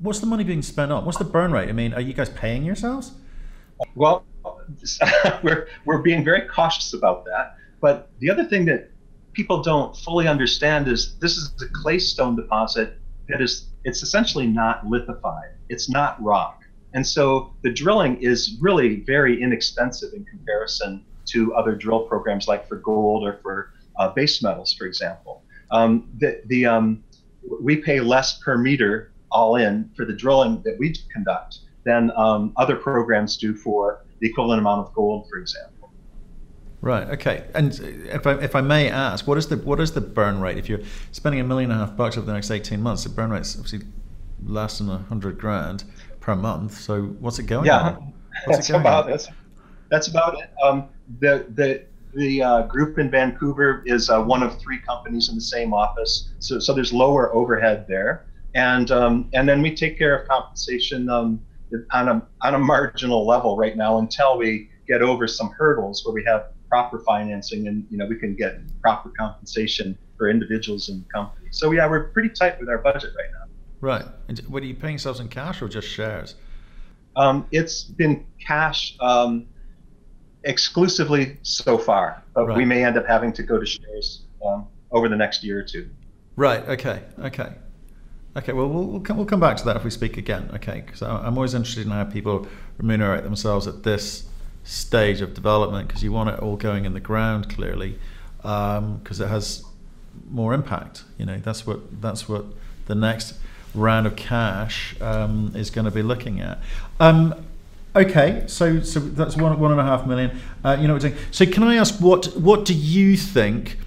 what's 0.00 0.20
the 0.20 0.26
money 0.26 0.44
being 0.44 0.62
spent 0.62 0.92
on? 0.92 1.04
What's 1.04 1.18
the 1.18 1.24
burn 1.24 1.52
rate? 1.52 1.68
I 1.68 1.72
mean, 1.72 1.94
are 1.94 2.00
you 2.00 2.12
guys 2.12 2.28
paying 2.30 2.64
yourselves? 2.64 3.12
Well, 3.94 4.24
we're 5.42 5.68
we're 5.84 6.02
being 6.02 6.24
very 6.24 6.42
cautious 6.48 6.92
about 6.94 7.24
that. 7.24 7.56
But 7.80 8.10
the 8.18 8.30
other 8.30 8.44
thing 8.44 8.64
that 8.66 8.90
people 9.32 9.62
don't 9.62 9.96
fully 9.96 10.26
understand 10.26 10.88
is 10.88 11.16
this 11.18 11.36
is 11.36 11.52
a 11.62 11.68
claystone 11.72 12.36
deposit 12.36 12.98
that 13.28 13.40
is 13.40 13.68
it's 13.84 14.02
essentially 14.02 14.46
not 14.46 14.86
lithified. 14.86 15.50
It's 15.68 15.88
not 15.88 16.20
rock. 16.22 16.62
And 16.94 17.06
so 17.06 17.54
the 17.62 17.70
drilling 17.70 18.20
is 18.22 18.56
really 18.60 19.00
very 19.02 19.40
inexpensive 19.40 20.14
in 20.14 20.24
comparison 20.24 21.04
to 21.26 21.54
other 21.54 21.74
drill 21.74 22.00
programs 22.00 22.48
like 22.48 22.66
for 22.66 22.76
gold 22.76 23.26
or 23.26 23.38
for 23.42 23.72
uh, 23.98 24.08
base 24.08 24.42
metals, 24.42 24.72
for 24.72 24.86
example. 24.86 25.42
Um, 25.70 26.08
the, 26.18 26.40
the, 26.46 26.64
um, 26.66 27.04
we 27.60 27.76
pay 27.76 28.00
less 28.00 28.38
per 28.38 28.56
meter 28.56 29.07
all 29.30 29.56
in 29.56 29.90
for 29.96 30.04
the 30.04 30.12
drilling 30.12 30.62
that 30.64 30.78
we 30.78 30.94
conduct 31.12 31.58
than 31.84 32.10
um, 32.16 32.52
other 32.56 32.76
programs 32.76 33.36
do 33.36 33.54
for 33.54 34.04
the 34.20 34.28
equivalent 34.28 34.60
amount 34.60 34.86
of 34.86 34.92
gold, 34.94 35.28
for 35.28 35.38
example. 35.38 35.92
Right. 36.80 37.08
Okay. 37.08 37.44
And 37.54 37.78
if 38.10 38.26
I, 38.26 38.34
if 38.34 38.54
I 38.54 38.60
may 38.60 38.88
ask, 38.88 39.26
what 39.26 39.36
is 39.36 39.48
the 39.48 39.56
what 39.56 39.80
is 39.80 39.92
the 39.92 40.00
burn 40.00 40.40
rate? 40.40 40.58
If 40.58 40.68
you're 40.68 40.80
spending 41.10 41.40
a 41.40 41.44
million 41.44 41.70
and 41.72 41.80
a 41.80 41.86
half 41.86 41.96
bucks 41.96 42.16
over 42.16 42.26
the 42.26 42.32
next 42.32 42.50
eighteen 42.50 42.80
months, 42.80 43.02
the 43.02 43.10
burn 43.10 43.30
rate's 43.30 43.56
obviously 43.56 43.80
less 44.44 44.78
than 44.78 44.88
a 44.88 44.98
hundred 44.98 45.38
grand 45.38 45.84
per 46.20 46.36
month. 46.36 46.74
So 46.74 47.02
what's 47.20 47.38
it 47.40 47.44
going 47.46 47.66
yeah, 47.66 47.96
on? 47.96 48.12
that's 48.46 48.70
about 48.70 49.04
on? 49.04 49.10
that's 49.10 49.28
that's 49.90 50.08
about 50.08 50.38
it. 50.38 50.50
Um, 50.62 50.88
the 51.18 51.46
the 51.54 51.84
the 52.14 52.42
uh, 52.42 52.62
group 52.62 52.98
in 52.98 53.10
Vancouver 53.10 53.82
is 53.84 54.08
uh, 54.08 54.22
one 54.22 54.44
of 54.44 54.60
three 54.60 54.78
companies 54.78 55.28
in 55.28 55.34
the 55.34 55.40
same 55.40 55.74
office, 55.74 56.30
so 56.38 56.60
so 56.60 56.72
there's 56.72 56.92
lower 56.92 57.34
overhead 57.34 57.86
there, 57.88 58.26
and 58.54 58.90
um, 58.90 59.28
and 59.32 59.48
then 59.48 59.62
we 59.62 59.74
take 59.74 59.98
care 59.98 60.16
of 60.16 60.28
compensation 60.28 61.08
um, 61.08 61.40
on 61.92 62.08
a 62.08 62.22
on 62.42 62.54
a 62.54 62.58
marginal 62.58 63.26
level 63.26 63.56
right 63.56 63.76
now 63.76 63.98
until 63.98 64.38
we 64.38 64.70
get 64.86 65.02
over 65.02 65.28
some 65.28 65.50
hurdles 65.50 66.04
where 66.04 66.14
we 66.14 66.24
have 66.24 66.46
proper 66.68 66.98
financing 67.00 67.68
and 67.68 67.86
you 67.90 67.98
know 67.98 68.06
we 68.06 68.16
can 68.16 68.34
get 68.34 68.60
proper 68.80 69.10
compensation 69.10 69.96
for 70.16 70.28
individuals 70.28 70.88
and 70.88 71.04
companies. 71.12 71.58
So 71.58 71.70
yeah, 71.70 71.88
we're 71.88 72.08
pretty 72.08 72.30
tight 72.30 72.58
with 72.58 72.68
our 72.68 72.78
budget 72.78 73.12
right 73.16 73.30
now. 73.32 73.46
Right. 73.80 74.04
And 74.26 74.38
what 74.40 74.62
are 74.62 74.66
you 74.66 74.74
paying 74.74 74.94
yourselves 74.94 75.20
in 75.20 75.28
cash 75.28 75.62
or 75.62 75.68
just 75.68 75.88
shares? 75.88 76.34
Um, 77.16 77.46
it's 77.52 77.84
been 77.84 78.26
cash 78.44 78.96
um, 79.00 79.46
exclusively 80.44 81.38
so 81.42 81.78
far, 81.78 82.22
but 82.34 82.46
right. 82.46 82.56
we 82.56 82.64
may 82.64 82.84
end 82.84 82.98
up 82.98 83.06
having 83.06 83.32
to 83.34 83.42
go 83.42 83.58
to 83.58 83.66
shares 83.66 84.22
um, 84.44 84.66
over 84.90 85.08
the 85.08 85.16
next 85.16 85.44
year 85.44 85.60
or 85.60 85.62
two. 85.62 85.88
Right. 86.36 86.68
Okay. 86.68 87.02
Okay. 87.20 87.52
Okay. 88.38 88.52
Well, 88.52 88.68
we'll 88.68 88.84
we'll 88.84 89.00
come, 89.00 89.16
we'll 89.16 89.26
come 89.26 89.40
back 89.40 89.56
to 89.58 89.64
that 89.64 89.76
if 89.76 89.84
we 89.84 89.90
speak 89.90 90.16
again. 90.16 90.50
Okay. 90.54 90.82
Because 90.84 91.02
I'm 91.02 91.36
always 91.36 91.54
interested 91.54 91.84
in 91.84 91.90
how 91.90 92.04
people 92.04 92.46
remunerate 92.78 93.24
themselves 93.24 93.66
at 93.66 93.82
this 93.82 94.26
stage 94.64 95.20
of 95.20 95.34
development 95.34 95.88
because 95.88 96.02
you 96.02 96.12
want 96.12 96.28
it 96.28 96.38
all 96.40 96.56
going 96.56 96.84
in 96.84 96.92
the 96.92 97.00
ground 97.00 97.48
clearly 97.48 97.98
because 98.42 99.20
um, 99.20 99.26
it 99.26 99.28
has 99.28 99.64
more 100.30 100.54
impact. 100.54 101.04
You 101.18 101.26
know, 101.26 101.38
that's 101.38 101.66
what 101.66 102.00
that's 102.00 102.28
what 102.28 102.44
the 102.86 102.94
next 102.94 103.34
round 103.74 104.06
of 104.06 104.16
cash 104.16 104.94
um, 105.00 105.52
is 105.54 105.70
going 105.70 105.84
to 105.84 105.90
be 105.90 106.02
looking 106.02 106.40
at. 106.40 106.58
Um, 107.00 107.34
okay, 107.96 108.44
so 108.46 108.80
so 108.80 109.00
that's 109.00 109.36
one 109.36 109.58
one 109.58 109.72
and 109.72 109.80
a 109.80 109.84
half 109.84 110.06
million. 110.06 110.38
Uh, 110.64 110.76
you 110.80 110.86
know 110.86 110.94
what 110.94 111.04
I'm 111.04 111.12
saying. 111.12 111.24
So 111.30 111.46
can 111.46 111.62
I 111.62 111.76
ask 111.76 112.00
what 112.00 112.36
what 112.36 112.64
do 112.64 112.74
you 112.74 113.16
think 113.16 113.78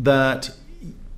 that 0.00 0.50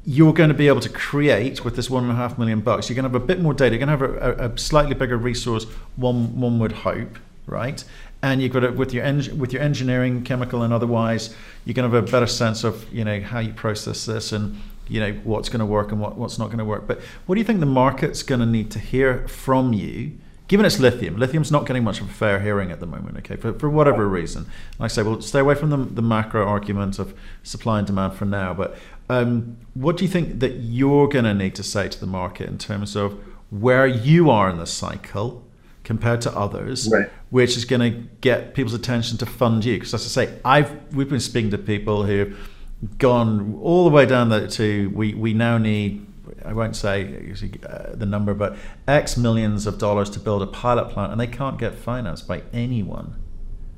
you're 0.05 0.33
going 0.33 0.49
to 0.49 0.55
be 0.55 0.67
able 0.69 0.81
to 0.81 0.89
create 0.89 1.65
with 1.65 1.77
this 1.77 1.89
one 1.89 2.03
and 2.03 2.13
a 2.13 2.17
half 2.17 2.39
million 2.39 2.61
bucks? 2.61 2.89
You're 2.89 2.97
going 2.97 3.05
to 3.05 3.11
have 3.11 3.23
a 3.23 3.25
bit 3.25 3.41
more 3.41 3.55
data. 3.55 3.77
You're 3.77 3.87
going 3.87 3.99
to 3.99 4.21
have 4.21 4.41
a, 4.41 4.53
a, 4.53 4.59
slightly 4.59 4.95
bigger 4.95 5.17
resource. 5.17 5.65
One 5.97 6.39
one 6.41 6.59
would 6.59 6.73
hope, 6.73 7.19
right? 7.47 7.85
And 8.23 8.43
you've 8.43 8.53
got 8.53 8.65
it 8.65 8.77
with 8.77 8.93
your 8.93 9.05
with 9.37 9.53
your 9.53 9.63
engineering, 9.63 10.25
chemical, 10.25 10.63
and 10.63 10.73
otherwise. 10.73 11.35
You're 11.65 11.75
going 11.75 11.89
to 11.89 11.95
have 11.95 12.09
a 12.09 12.11
better 12.11 12.27
sense 12.27 12.65
of 12.65 12.93
you 12.93 13.05
know 13.05 13.21
how 13.21 13.39
you 13.39 13.53
process 13.53 14.05
this 14.05 14.33
and 14.33 14.61
you 14.89 15.01
know 15.01 15.13
what's 15.25 15.49
going 15.49 15.61
to 15.61 15.67
work 15.67 15.93
and 15.93 16.01
what, 16.01 16.17
what's 16.17 16.39
not 16.39 16.47
going 16.47 16.59
to 16.59 16.65
work. 16.65 16.87
But 16.87 17.01
what 17.27 17.37
do 17.37 17.41
you 17.41 17.45
think 17.45 17.61
the 17.61 17.67
market's 17.67 18.23
going 18.23 18.41
to 18.41 18.47
need 18.47 18.71
to 18.73 18.79
hear 18.79 19.27
from 19.29 19.73
you? 19.73 20.13
Given 20.49 20.67
it's 20.67 20.79
lithium, 20.79 21.17
lithium's 21.17 21.51
not 21.51 21.67
getting 21.67 21.83
much 21.83 22.03
of 22.03 22.11
a 22.11 22.13
fair 22.13 22.41
hearing 22.41 22.71
at 22.71 22.79
the 22.79 22.85
moment. 22.85 23.17
Okay, 23.19 23.37
for, 23.37 23.55
for 23.55 23.71
whatever 23.71 24.07
reason. 24.07 24.45
Like 24.79 24.91
I 24.91 24.95
say, 24.95 25.03
we'll 25.03 25.23
stay 25.23 25.39
away 25.39 25.55
from 25.55 25.71
the, 25.71 25.79
the 25.79 26.03
macro 26.03 26.47
argument 26.47 26.99
of 26.99 27.15
supply 27.43 27.79
and 27.79 27.87
demand 27.87 28.15
for 28.15 28.27
now. 28.27 28.53
But 28.53 28.77
um, 29.09 29.57
what 29.75 29.97
do 29.97 30.05
you 30.05 30.11
think 30.11 30.41
that 30.41 30.55
you're 30.61 31.09
going 31.09 31.25
to 31.25 31.35
need 31.35 31.55
to 31.57 31.63
say 31.63 31.89
to 31.89 32.01
the 32.01 32.07
market 32.07 32.49
in 32.49 32.59
terms 32.59 32.97
of 32.97 33.19
where 33.51 33.87
you 33.87 34.31
are 34.31 34.49
in 34.51 34.59
the 34.59 34.67
cycle? 34.67 35.45
compared 35.85 36.21
to 36.21 36.33
others, 36.37 36.89
right. 36.93 37.11
which 37.31 37.57
is 37.57 37.65
going 37.65 37.81
to 37.81 37.99
get 38.21 38.55
people's 38.55 38.75
attention 38.75 39.19
to 39.19 39.27
fund 39.27 39.65
you. 39.65 39.75
Because 39.75 39.95
as 39.95 40.05
I 40.17 40.27
say, 40.27 40.39
I've 40.45 40.95
we've 40.95 41.09
been 41.09 41.21
speaking 41.21 41.51
to 41.51 41.59
people 41.59 42.05
who 42.05 42.19
have 42.19 42.99
gone 42.99 43.59
all 43.61 43.85
the 43.85 43.91
way 43.91 44.07
down 44.07 44.49
to 44.49 44.91
we 44.91 45.15
we 45.15 45.33
now 45.35 45.59
need 45.59 46.07
I 46.45 46.53
won't 46.53 46.77
say 46.77 47.35
uh, 47.69 47.95
the 47.95 48.07
number, 48.07 48.35
but 48.35 48.57
X 48.87 49.17
millions 49.17 49.67
of 49.67 49.79
dollars 49.79 50.11
to 50.11 50.21
build 50.21 50.43
a 50.43 50.47
pilot 50.47 50.91
plant, 50.91 51.13
and 51.13 51.21
they 51.21 51.27
can't 51.27 51.59
get 51.59 51.75
financed 51.75 52.27
by 52.27 52.43
anyone. 52.53 53.17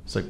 So, 0.05 0.23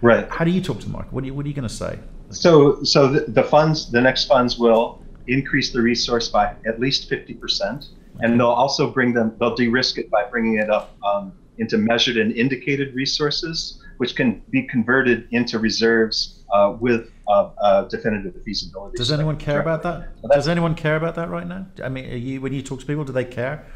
right. 0.00 0.28
How 0.30 0.44
do 0.44 0.50
you 0.50 0.60
talk 0.60 0.80
to 0.80 0.86
the 0.86 0.92
market? 0.92 1.12
What 1.12 1.24
are 1.24 1.26
you 1.26 1.34
What 1.34 1.44
are 1.44 1.48
you 1.48 1.54
going 1.54 1.68
to 1.68 1.74
say? 1.74 1.98
So, 2.30 2.82
so 2.82 3.08
the, 3.08 3.20
the, 3.20 3.42
funds, 3.42 3.90
the 3.90 4.00
next 4.00 4.26
funds 4.26 4.58
will 4.58 5.02
increase 5.26 5.72
the 5.72 5.80
resource 5.80 6.28
by 6.28 6.54
at 6.66 6.80
least 6.80 7.10
50%. 7.10 7.86
And 8.20 8.38
they'll 8.38 8.46
also 8.48 8.90
bring 8.90 9.12
them, 9.12 9.36
they'll 9.38 9.54
de 9.54 9.68
risk 9.68 9.98
it 9.98 10.10
by 10.10 10.24
bringing 10.24 10.58
it 10.58 10.70
up 10.70 10.96
um, 11.04 11.32
into 11.58 11.78
measured 11.78 12.16
and 12.16 12.32
indicated 12.32 12.94
resources, 12.94 13.82
which 13.98 14.16
can 14.16 14.42
be 14.50 14.62
converted 14.62 15.28
into 15.30 15.58
reserves 15.58 16.42
uh, 16.52 16.76
with 16.80 17.10
uh, 17.28 17.50
uh, 17.58 17.82
definitive 17.84 18.34
feasibility. 18.44 18.96
Does 18.96 19.12
anyone 19.12 19.36
care 19.36 19.60
about 19.60 19.82
that? 19.82 20.08
So 20.22 20.28
Does 20.28 20.48
anyone 20.48 20.74
care 20.74 20.96
about 20.96 21.14
that 21.16 21.28
right 21.30 21.46
now? 21.46 21.66
I 21.82 21.88
mean, 21.88 22.20
you, 22.20 22.40
when 22.40 22.52
you 22.52 22.62
talk 22.62 22.80
to 22.80 22.86
people, 22.86 23.04
do 23.04 23.12
they 23.12 23.24
care? 23.24 23.66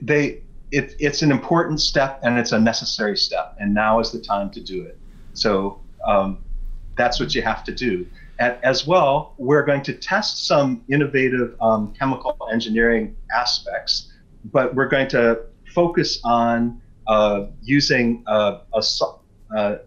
They, 0.00 0.42
it, 0.70 0.94
it's 0.98 1.22
an 1.22 1.30
important 1.30 1.80
step 1.80 2.20
and 2.22 2.38
it's 2.38 2.52
a 2.52 2.58
necessary 2.58 3.16
step, 3.16 3.56
and 3.60 3.74
now 3.74 4.00
is 4.00 4.10
the 4.10 4.20
time 4.20 4.50
to 4.50 4.60
do 4.60 4.82
it. 4.82 4.98
So 5.34 5.80
um, 6.06 6.38
that's 6.96 7.20
what 7.20 7.34
you 7.34 7.42
have 7.42 7.64
to 7.64 7.74
do. 7.74 8.06
And 8.38 8.56
as 8.62 8.86
well, 8.86 9.34
we're 9.38 9.64
going 9.64 9.82
to 9.82 9.92
test 9.92 10.46
some 10.46 10.82
innovative 10.88 11.54
um, 11.60 11.94
chemical 11.98 12.36
engineering 12.52 13.16
aspects, 13.34 14.12
but 14.44 14.74
we're 14.74 14.88
going 14.88 15.08
to 15.08 15.42
focus 15.74 16.20
on 16.24 16.80
uh, 17.06 17.46
using 17.62 18.22
uh, 18.26 18.60
a, 18.74 18.82
uh, 19.56 19.78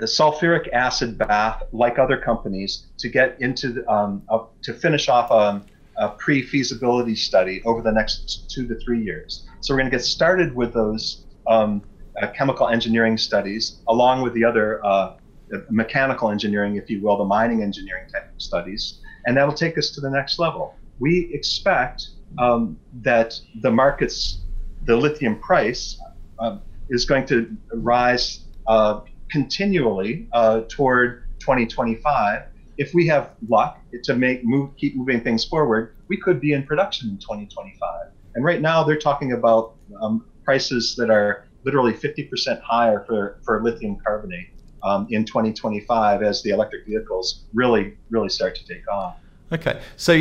a, 0.00 0.04
sulfuric 0.04 0.72
acid 0.72 1.18
bath, 1.18 1.62
like 1.72 1.98
other 1.98 2.16
companies, 2.16 2.86
to 2.98 3.08
get 3.08 3.40
into 3.40 3.72
the, 3.72 3.90
um, 3.90 4.22
to 4.62 4.72
finish 4.74 5.08
off 5.08 5.30
a, 5.30 5.64
a 5.98 6.08
pre-feasibility 6.10 7.14
study 7.14 7.62
over 7.64 7.82
the 7.82 7.92
next 7.92 8.50
two 8.50 8.66
to 8.66 8.74
three 8.80 9.02
years. 9.02 9.46
So 9.60 9.74
we're 9.74 9.80
going 9.80 9.90
to 9.90 9.96
get 9.96 10.04
started 10.04 10.54
with 10.54 10.72
those 10.72 11.24
um, 11.46 11.82
uh, 12.20 12.28
chemical 12.28 12.68
engineering 12.68 13.16
studies, 13.18 13.80
along 13.88 14.22
with 14.22 14.34
the 14.34 14.44
other 14.44 14.84
uh, 14.84 15.16
mechanical 15.70 16.30
engineering, 16.30 16.76
if 16.76 16.88
you 16.90 17.02
will, 17.02 17.18
the 17.18 17.24
mining 17.24 17.62
engineering 17.62 18.08
type 18.10 18.32
of 18.32 18.42
studies, 18.42 19.00
and 19.26 19.36
that'll 19.36 19.54
take 19.54 19.78
us 19.78 19.90
to 19.90 20.00
the 20.00 20.10
next 20.10 20.38
level. 20.38 20.74
We 20.98 21.30
expect 21.32 22.08
um, 22.38 22.78
that 23.02 23.38
the 23.62 23.70
market's 23.70 24.38
the 24.84 24.96
lithium 24.96 25.38
price 25.38 26.00
uh, 26.38 26.58
is 26.90 27.04
going 27.04 27.26
to 27.26 27.56
rise 27.72 28.44
uh, 28.66 29.00
continually 29.30 30.28
uh, 30.32 30.62
toward 30.68 31.24
2025. 31.40 32.42
If 32.78 32.94
we 32.94 33.06
have 33.06 33.30
luck 33.48 33.78
to 34.04 34.14
make 34.14 34.44
move 34.44 34.70
keep 34.76 34.96
moving 34.96 35.22
things 35.22 35.44
forward, 35.44 35.94
we 36.08 36.16
could 36.16 36.40
be 36.40 36.52
in 36.52 36.64
production 36.64 37.10
in 37.10 37.18
2025. 37.18 38.06
And 38.34 38.44
right 38.44 38.60
now 38.60 38.82
they're 38.82 38.98
talking 38.98 39.32
about 39.32 39.74
um, 40.00 40.24
prices 40.44 40.96
that 40.96 41.10
are 41.10 41.46
literally 41.64 41.92
50% 41.92 42.60
higher 42.60 43.04
for, 43.06 43.38
for 43.44 43.62
lithium 43.62 43.98
carbonate 44.04 44.48
um, 44.82 45.06
in 45.10 45.24
2025 45.24 46.22
as 46.22 46.42
the 46.42 46.50
electric 46.50 46.86
vehicles 46.86 47.44
really, 47.54 47.96
really 48.10 48.28
start 48.28 48.54
to 48.56 48.66
take 48.66 48.86
off. 48.90 49.16
Okay. 49.52 49.80
So, 49.96 50.18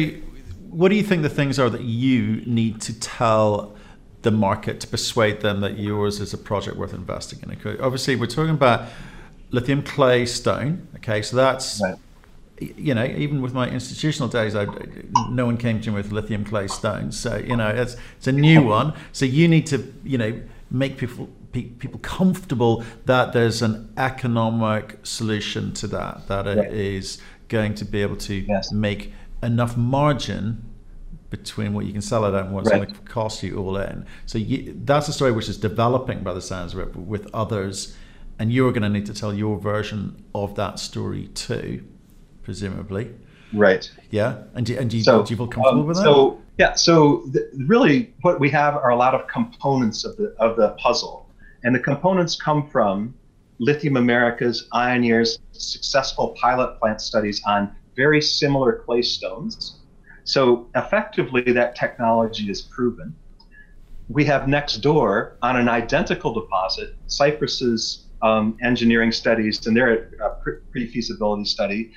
what 0.70 0.90
do 0.90 0.96
you 0.96 1.04
think 1.04 1.22
the 1.22 1.30
things 1.30 1.60
are 1.60 1.70
that 1.70 1.82
you 1.82 2.44
need 2.46 2.80
to 2.82 2.98
tell 3.00 3.76
the 4.22 4.32
market 4.32 4.80
to 4.80 4.88
persuade 4.88 5.42
them 5.42 5.62
that 5.62 5.78
yours 5.78 6.20
is 6.20 6.34
a 6.34 6.38
project 6.38 6.78
worth 6.78 6.94
investing 6.94 7.40
in? 7.44 7.82
Obviously, 7.82 8.16
we're 8.16 8.28
talking 8.28 8.54
about 8.54 8.90
lithium 9.52 9.84
clay 9.84 10.26
stone. 10.26 10.88
Okay. 10.98 11.22
So, 11.22 11.36
that's. 11.36 11.82
Right 11.82 11.96
you 12.62 12.94
know, 12.94 13.04
even 13.04 13.42
with 13.42 13.54
my 13.54 13.68
institutional 13.68 14.30
days, 14.30 14.56
I, 14.56 14.68
no 15.30 15.46
one 15.46 15.58
came 15.58 15.82
to 15.82 15.90
me 15.90 15.96
with 15.96 16.12
lithium 16.12 16.46
clay 16.46 16.68
stones. 16.68 17.20
So, 17.20 17.38
you 17.38 17.56
know, 17.56 17.70
it's, 17.70 17.98
it's 18.18 18.28
a 18.28 18.32
new 18.32 18.62
one. 18.68 18.94
So 19.14 19.26
you 19.26 19.48
need 19.48 19.66
to, 19.68 19.92
you 20.04 20.20
know, 20.20 20.40
make 20.70 20.98
people 20.98 21.28
people 21.52 22.00
comfortable 22.00 22.84
that 23.06 23.34
there's 23.34 23.62
an 23.62 23.94
economic 23.98 25.00
solution 25.04 25.74
to 25.74 25.88
that, 25.88 26.28
that 26.28 26.48
it 26.48 26.58
right. 26.58 26.72
is 26.72 27.22
going 27.48 27.76
to 27.76 27.86
be 27.86 28.02
able 28.02 28.16
to 28.16 28.36
yes. 28.36 28.72
make 28.72 29.14
enough 29.44 29.76
margin 29.76 30.66
between 31.30 31.74
what 31.74 31.86
you 31.86 31.94
can 31.94 32.02
sell 32.02 32.26
it 32.26 32.38
at 32.38 32.46
and 32.46 32.54
what's 32.54 32.70
right. 32.70 32.84
going 32.84 32.94
to 32.94 33.00
cost 33.02 33.42
you 33.42 33.58
all 33.58 33.78
in. 33.78 34.06
So 34.26 34.38
you, 34.38 34.80
that's 34.84 35.08
a 35.08 35.14
story 35.14 35.32
which 35.32 35.50
is 35.50 35.58
developing 35.58 36.24
by 36.24 36.34
the 36.34 36.42
sounds 36.42 36.74
of 36.74 36.80
it 36.80 36.96
with 36.96 37.28
others, 37.34 37.96
and 38.38 38.52
you're 38.52 38.72
going 38.72 38.84
to 38.84 38.90
need 38.90 39.06
to 39.08 39.14
tell 39.14 39.34
your 39.34 39.58
version 39.58 40.24
of 40.36 40.56
that 40.56 40.80
story 40.80 41.28
too, 41.30 41.86
presumably. 42.44 43.14
Right. 43.54 43.90
Yeah. 44.10 44.44
And 44.54 44.66
do, 44.66 44.78
and 44.78 44.90
do, 44.90 44.98
you, 44.98 45.04
so, 45.04 45.24
do 45.24 45.32
you 45.32 45.38
feel 45.38 45.48
comfortable 45.48 45.82
um, 45.82 45.88
with 45.88 45.98
that? 45.98 46.04
So 46.04 46.42
yeah. 46.58 46.74
So 46.76 47.24
th- 47.34 47.46
really, 47.66 48.14
what 48.22 48.40
we 48.40 48.50
have 48.52 48.76
are 48.76 48.90
a 48.90 48.96
lot 48.96 49.16
of 49.16 49.28
components 49.28 50.06
of 50.06 50.16
the 50.18 50.36
of 50.38 50.58
the 50.58 50.70
puzzle, 50.72 51.28
and 51.64 51.76
the 51.76 51.80
components 51.80 52.36
come 52.36 52.68
from 52.68 53.14
Lithium 53.60 53.98
America's 53.98 54.68
Ioneer's 54.74 55.40
successful 55.52 56.36
pilot 56.42 56.80
plant 56.80 57.02
studies 57.02 57.42
on 57.46 57.76
very 57.96 58.22
similar 58.22 58.82
clay 58.86 59.02
stones. 59.02 59.80
So 60.24 60.68
effectively, 60.76 61.42
that 61.54 61.76
technology 61.76 62.50
is 62.50 62.62
proven. 62.62 63.16
We 64.10 64.26
have 64.26 64.48
next 64.48 64.78
door 64.78 65.38
on 65.42 65.58
an 65.58 65.70
identical 65.70 66.34
deposit, 66.34 66.96
Cypress's 67.08 68.08
um, 68.22 68.58
engineering 68.64 69.12
studies 69.12 69.66
and 69.66 69.76
their 69.76 70.12
uh, 70.24 70.52
pre-feasibility 70.72 71.46
study, 71.46 71.92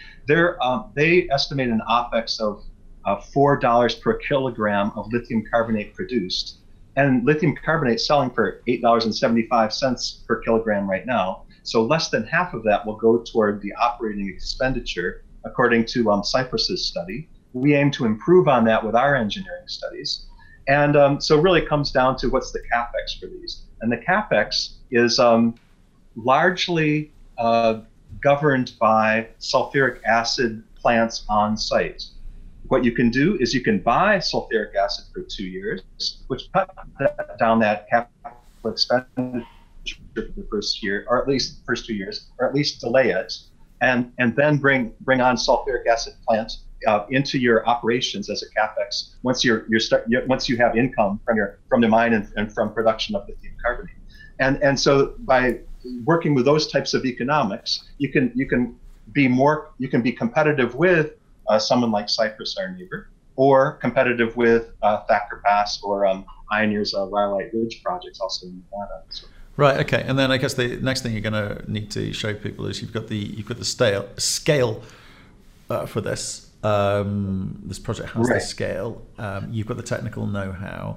um, 0.62 0.90
they 0.94 1.28
estimate 1.30 1.68
an 1.68 1.82
OPEX 1.88 2.40
of 2.40 2.62
uh, 3.04 3.20
$4 3.34 4.00
per 4.00 4.14
kilogram 4.14 4.92
of 4.96 5.12
lithium 5.12 5.44
carbonate 5.50 5.94
produced. 5.94 6.60
And 6.96 7.24
lithium 7.24 7.56
carbonate 7.56 8.00
selling 8.00 8.30
for 8.30 8.62
$8.75 8.68 10.26
per 10.26 10.40
kilogram 10.42 10.88
right 10.88 11.06
now. 11.06 11.44
So 11.64 11.82
less 11.82 12.10
than 12.10 12.24
half 12.26 12.54
of 12.54 12.62
that 12.64 12.86
will 12.86 12.96
go 12.96 13.18
toward 13.18 13.62
the 13.62 13.72
operating 13.74 14.28
expenditure, 14.28 15.24
according 15.44 15.86
to 15.86 16.10
um, 16.10 16.22
Cypress's 16.22 16.86
study. 16.86 17.28
We 17.52 17.74
aim 17.74 17.90
to 17.92 18.04
improve 18.04 18.48
on 18.48 18.64
that 18.66 18.84
with 18.84 18.94
our 18.94 19.16
engineering 19.16 19.66
studies. 19.66 20.26
And 20.68 20.96
um, 20.96 21.20
so 21.20 21.40
really 21.40 21.62
comes 21.62 21.90
down 21.90 22.16
to 22.18 22.28
what's 22.28 22.52
the 22.52 22.60
capex 22.72 23.18
for 23.18 23.26
these. 23.26 23.62
And 23.80 23.90
the 23.90 23.98
capex 23.98 24.76
is 24.90 25.18
um, 25.18 25.54
largely 26.16 27.12
uh, 27.38 27.80
governed 28.22 28.72
by 28.78 29.28
sulfuric 29.40 30.02
acid 30.04 30.62
plants 30.76 31.24
on 31.28 31.56
site. 31.56 32.04
What 32.68 32.84
you 32.84 32.92
can 32.92 33.10
do 33.10 33.36
is 33.40 33.52
you 33.52 33.62
can 33.62 33.78
buy 33.78 34.18
sulfuric 34.18 34.74
acid 34.74 35.06
for 35.12 35.22
two 35.22 35.44
years, 35.44 35.82
which 36.28 36.50
cut 36.52 36.74
down 37.38 37.58
that 37.60 37.88
capital 37.90 38.32
expenditure 38.64 39.44
for 40.14 40.22
the 40.22 40.46
first 40.50 40.82
year, 40.82 41.04
or 41.08 41.20
at 41.20 41.28
least 41.28 41.58
the 41.58 41.64
first 41.66 41.86
two 41.86 41.94
years, 41.94 42.30
or 42.38 42.48
at 42.48 42.54
least 42.54 42.80
delay 42.80 43.10
it, 43.10 43.34
and 43.82 44.12
and 44.18 44.34
then 44.34 44.56
bring 44.56 44.92
bring 45.02 45.20
on 45.20 45.36
sulfuric 45.36 45.86
acid 45.86 46.14
plants 46.26 46.64
uh, 46.86 47.04
into 47.10 47.38
your 47.38 47.66
operations 47.68 48.30
as 48.30 48.42
a 48.42 48.46
capex 48.58 49.14
once 49.22 49.44
you're 49.44 49.66
you're 49.68 49.80
start, 49.80 50.06
once 50.26 50.48
you 50.48 50.56
have 50.56 50.76
income 50.76 51.20
from 51.24 51.36
your 51.36 51.58
from 51.68 51.82
the 51.82 51.88
mine 51.88 52.14
and, 52.14 52.32
and 52.36 52.52
from 52.52 52.72
production 52.72 53.14
of 53.14 53.28
lithium 53.28 53.54
carbonate, 53.62 53.94
and 54.40 54.62
and 54.62 54.80
so 54.80 55.14
by 55.20 55.58
working 56.04 56.34
with 56.34 56.46
those 56.46 56.66
types 56.66 56.94
of 56.94 57.04
economics, 57.04 57.90
you 57.98 58.10
can 58.10 58.32
you 58.34 58.46
can 58.46 58.74
be 59.12 59.28
more 59.28 59.70
you 59.78 59.88
can 59.88 60.00
be 60.00 60.12
competitive 60.12 60.74
with 60.74 61.12
uh, 61.48 61.58
someone 61.58 61.90
like 61.90 62.08
Cypress, 62.08 62.56
our 62.58 62.70
neighbor, 62.72 63.10
or 63.36 63.72
competitive 63.72 64.36
with 64.36 64.72
uh, 64.82 65.02
Thacker 65.02 65.42
Pass 65.44 65.82
or 65.82 66.06
um, 66.06 66.24
Ioneer's 66.52 66.94
uh, 66.94 67.06
Rhyolite 67.06 67.52
Ridge 67.52 67.82
projects 67.82 68.20
also 68.20 68.46
in 68.46 68.62
Nevada. 68.70 69.02
So. 69.10 69.26
Right. 69.56 69.80
Okay. 69.80 70.02
And 70.06 70.18
then 70.18 70.30
I 70.30 70.36
guess 70.36 70.54
the 70.54 70.76
next 70.76 71.02
thing 71.02 71.12
you're 71.12 71.20
going 71.20 71.32
to 71.32 71.70
need 71.70 71.90
to 71.92 72.12
show 72.12 72.34
people 72.34 72.66
is 72.66 72.80
you've 72.80 72.92
got 72.92 73.08
the 73.08 73.16
you've 73.16 73.46
got 73.46 73.58
the 73.58 73.64
scale 73.64 74.08
scale 74.18 74.82
uh, 75.70 75.86
for 75.86 76.00
this. 76.00 76.50
Um, 76.62 77.60
this 77.66 77.78
project 77.78 78.10
has 78.10 78.28
right. 78.28 78.40
the 78.40 78.46
scale. 78.46 79.02
Um, 79.18 79.48
you've 79.52 79.66
got 79.66 79.76
the 79.76 79.82
technical 79.82 80.26
know-how 80.26 80.96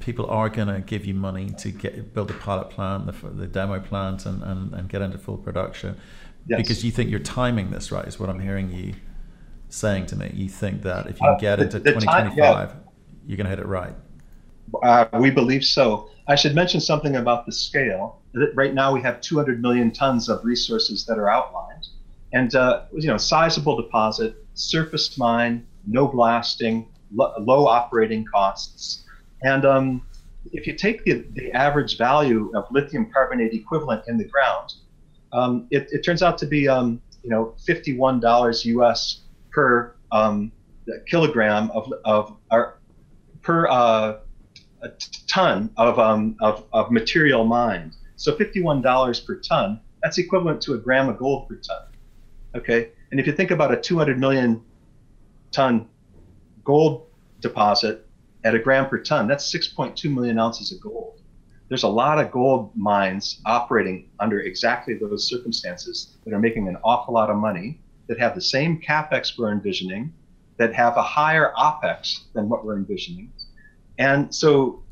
people 0.00 0.26
are 0.26 0.48
going 0.48 0.68
to 0.68 0.80
give 0.80 1.04
you 1.04 1.14
money 1.14 1.50
to 1.58 1.70
get 1.70 2.14
build 2.14 2.30
a 2.30 2.34
pilot 2.34 2.70
plant, 2.70 3.06
the, 3.06 3.28
the 3.30 3.46
demo 3.46 3.80
plant, 3.80 4.26
and, 4.26 4.42
and, 4.42 4.72
and 4.72 4.88
get 4.88 5.02
into 5.02 5.18
full 5.18 5.36
production. 5.36 5.96
Yes. 6.46 6.58
Because 6.60 6.84
you 6.84 6.90
think 6.90 7.10
you're 7.10 7.18
timing 7.20 7.70
this 7.70 7.90
right, 7.90 8.06
is 8.06 8.18
what 8.18 8.30
I'm 8.30 8.40
hearing 8.40 8.70
you 8.70 8.94
saying 9.68 10.06
to 10.06 10.16
me. 10.16 10.30
You 10.34 10.48
think 10.48 10.82
that 10.82 11.06
if 11.06 11.20
you 11.20 11.26
uh, 11.26 11.38
get 11.38 11.60
into 11.60 11.78
the 11.78 11.92
2025, 11.92 12.36
time, 12.36 12.36
yeah. 12.36 12.72
you're 13.26 13.36
going 13.36 13.44
to 13.44 13.50
hit 13.50 13.58
it 13.58 13.66
right. 13.66 13.94
Uh, 14.82 15.06
we 15.14 15.30
believe 15.30 15.64
so. 15.64 16.10
I 16.26 16.34
should 16.34 16.54
mention 16.54 16.80
something 16.80 17.16
about 17.16 17.46
the 17.46 17.52
scale. 17.52 18.20
Right 18.54 18.74
now, 18.74 18.92
we 18.92 19.00
have 19.02 19.20
200 19.20 19.62
million 19.62 19.90
tons 19.90 20.28
of 20.28 20.44
resources 20.44 21.06
that 21.06 21.18
are 21.18 21.30
outlined, 21.30 21.86
and 22.32 22.54
uh, 22.54 22.84
you 22.92 23.06
know, 23.06 23.16
sizable 23.16 23.80
deposit, 23.80 24.36
surface 24.54 25.16
mine, 25.16 25.66
no 25.86 26.06
blasting, 26.06 26.86
low 27.14 27.66
operating 27.66 28.26
costs. 28.26 29.04
And 29.42 29.64
um, 29.64 30.02
if 30.52 30.66
you 30.66 30.74
take 30.74 31.04
the, 31.04 31.24
the 31.32 31.50
average 31.52 31.96
value 31.96 32.50
of 32.54 32.66
lithium 32.70 33.10
carbonate 33.10 33.54
equivalent 33.54 34.04
in 34.08 34.18
the 34.18 34.24
ground, 34.24 34.74
um, 35.32 35.66
it, 35.70 35.88
it, 35.90 36.02
turns 36.02 36.22
out 36.22 36.38
to 36.38 36.46
be 36.46 36.68
um, 36.68 37.00
you 37.22 37.30
know 37.30 37.54
$51 37.66 38.64
US 38.64 39.22
per 39.58 39.96
um, 40.12 40.52
kilogram 41.08 41.68
of, 41.72 41.92
of 42.04 42.36
our, 42.52 42.78
per 43.42 43.66
uh, 43.66 44.18
ton 45.26 45.68
of, 45.76 45.98
um, 45.98 46.36
of, 46.40 46.64
of 46.72 46.92
material 46.92 47.44
mined. 47.44 47.96
So 48.14 48.36
$51 48.36 49.26
per 49.26 49.34
ton, 49.40 49.80
that's 50.00 50.16
equivalent 50.18 50.62
to 50.62 50.74
a 50.74 50.78
gram 50.78 51.08
of 51.08 51.18
gold 51.18 51.48
per 51.48 51.56
ton. 51.56 51.88
Okay, 52.54 52.90
and 53.10 53.18
if 53.18 53.26
you 53.26 53.32
think 53.32 53.50
about 53.50 53.72
a 53.72 53.76
200 53.76 54.16
million 54.16 54.62
ton 55.50 55.88
gold 56.62 57.08
deposit 57.40 58.06
at 58.44 58.54
a 58.54 58.60
gram 58.60 58.88
per 58.88 58.98
ton. 58.98 59.26
That's 59.26 59.52
6.2 59.52 60.14
million 60.14 60.38
ounces 60.38 60.70
of 60.70 60.80
gold. 60.80 61.20
There's 61.68 61.82
a 61.82 61.88
lot 61.88 62.20
of 62.20 62.30
gold 62.30 62.70
mines 62.76 63.40
operating 63.44 64.08
under 64.20 64.40
exactly 64.40 64.94
those 64.94 65.28
circumstances 65.28 66.16
that 66.24 66.32
are 66.32 66.38
making 66.38 66.68
an 66.68 66.76
awful 66.84 67.14
lot 67.14 67.28
of 67.28 67.36
money, 67.36 67.80
that 68.08 68.18
have 68.18 68.34
the 68.34 68.40
same 68.40 68.80
capex 68.80 69.38
we're 69.38 69.52
envisioning, 69.52 70.12
that 70.56 70.74
have 70.74 70.96
a 70.96 71.02
higher 71.02 71.52
opex 71.56 72.20
than 72.32 72.48
what 72.48 72.64
we're 72.64 72.76
envisioning. 72.76 73.32
And 73.98 74.34
so, 74.34 74.82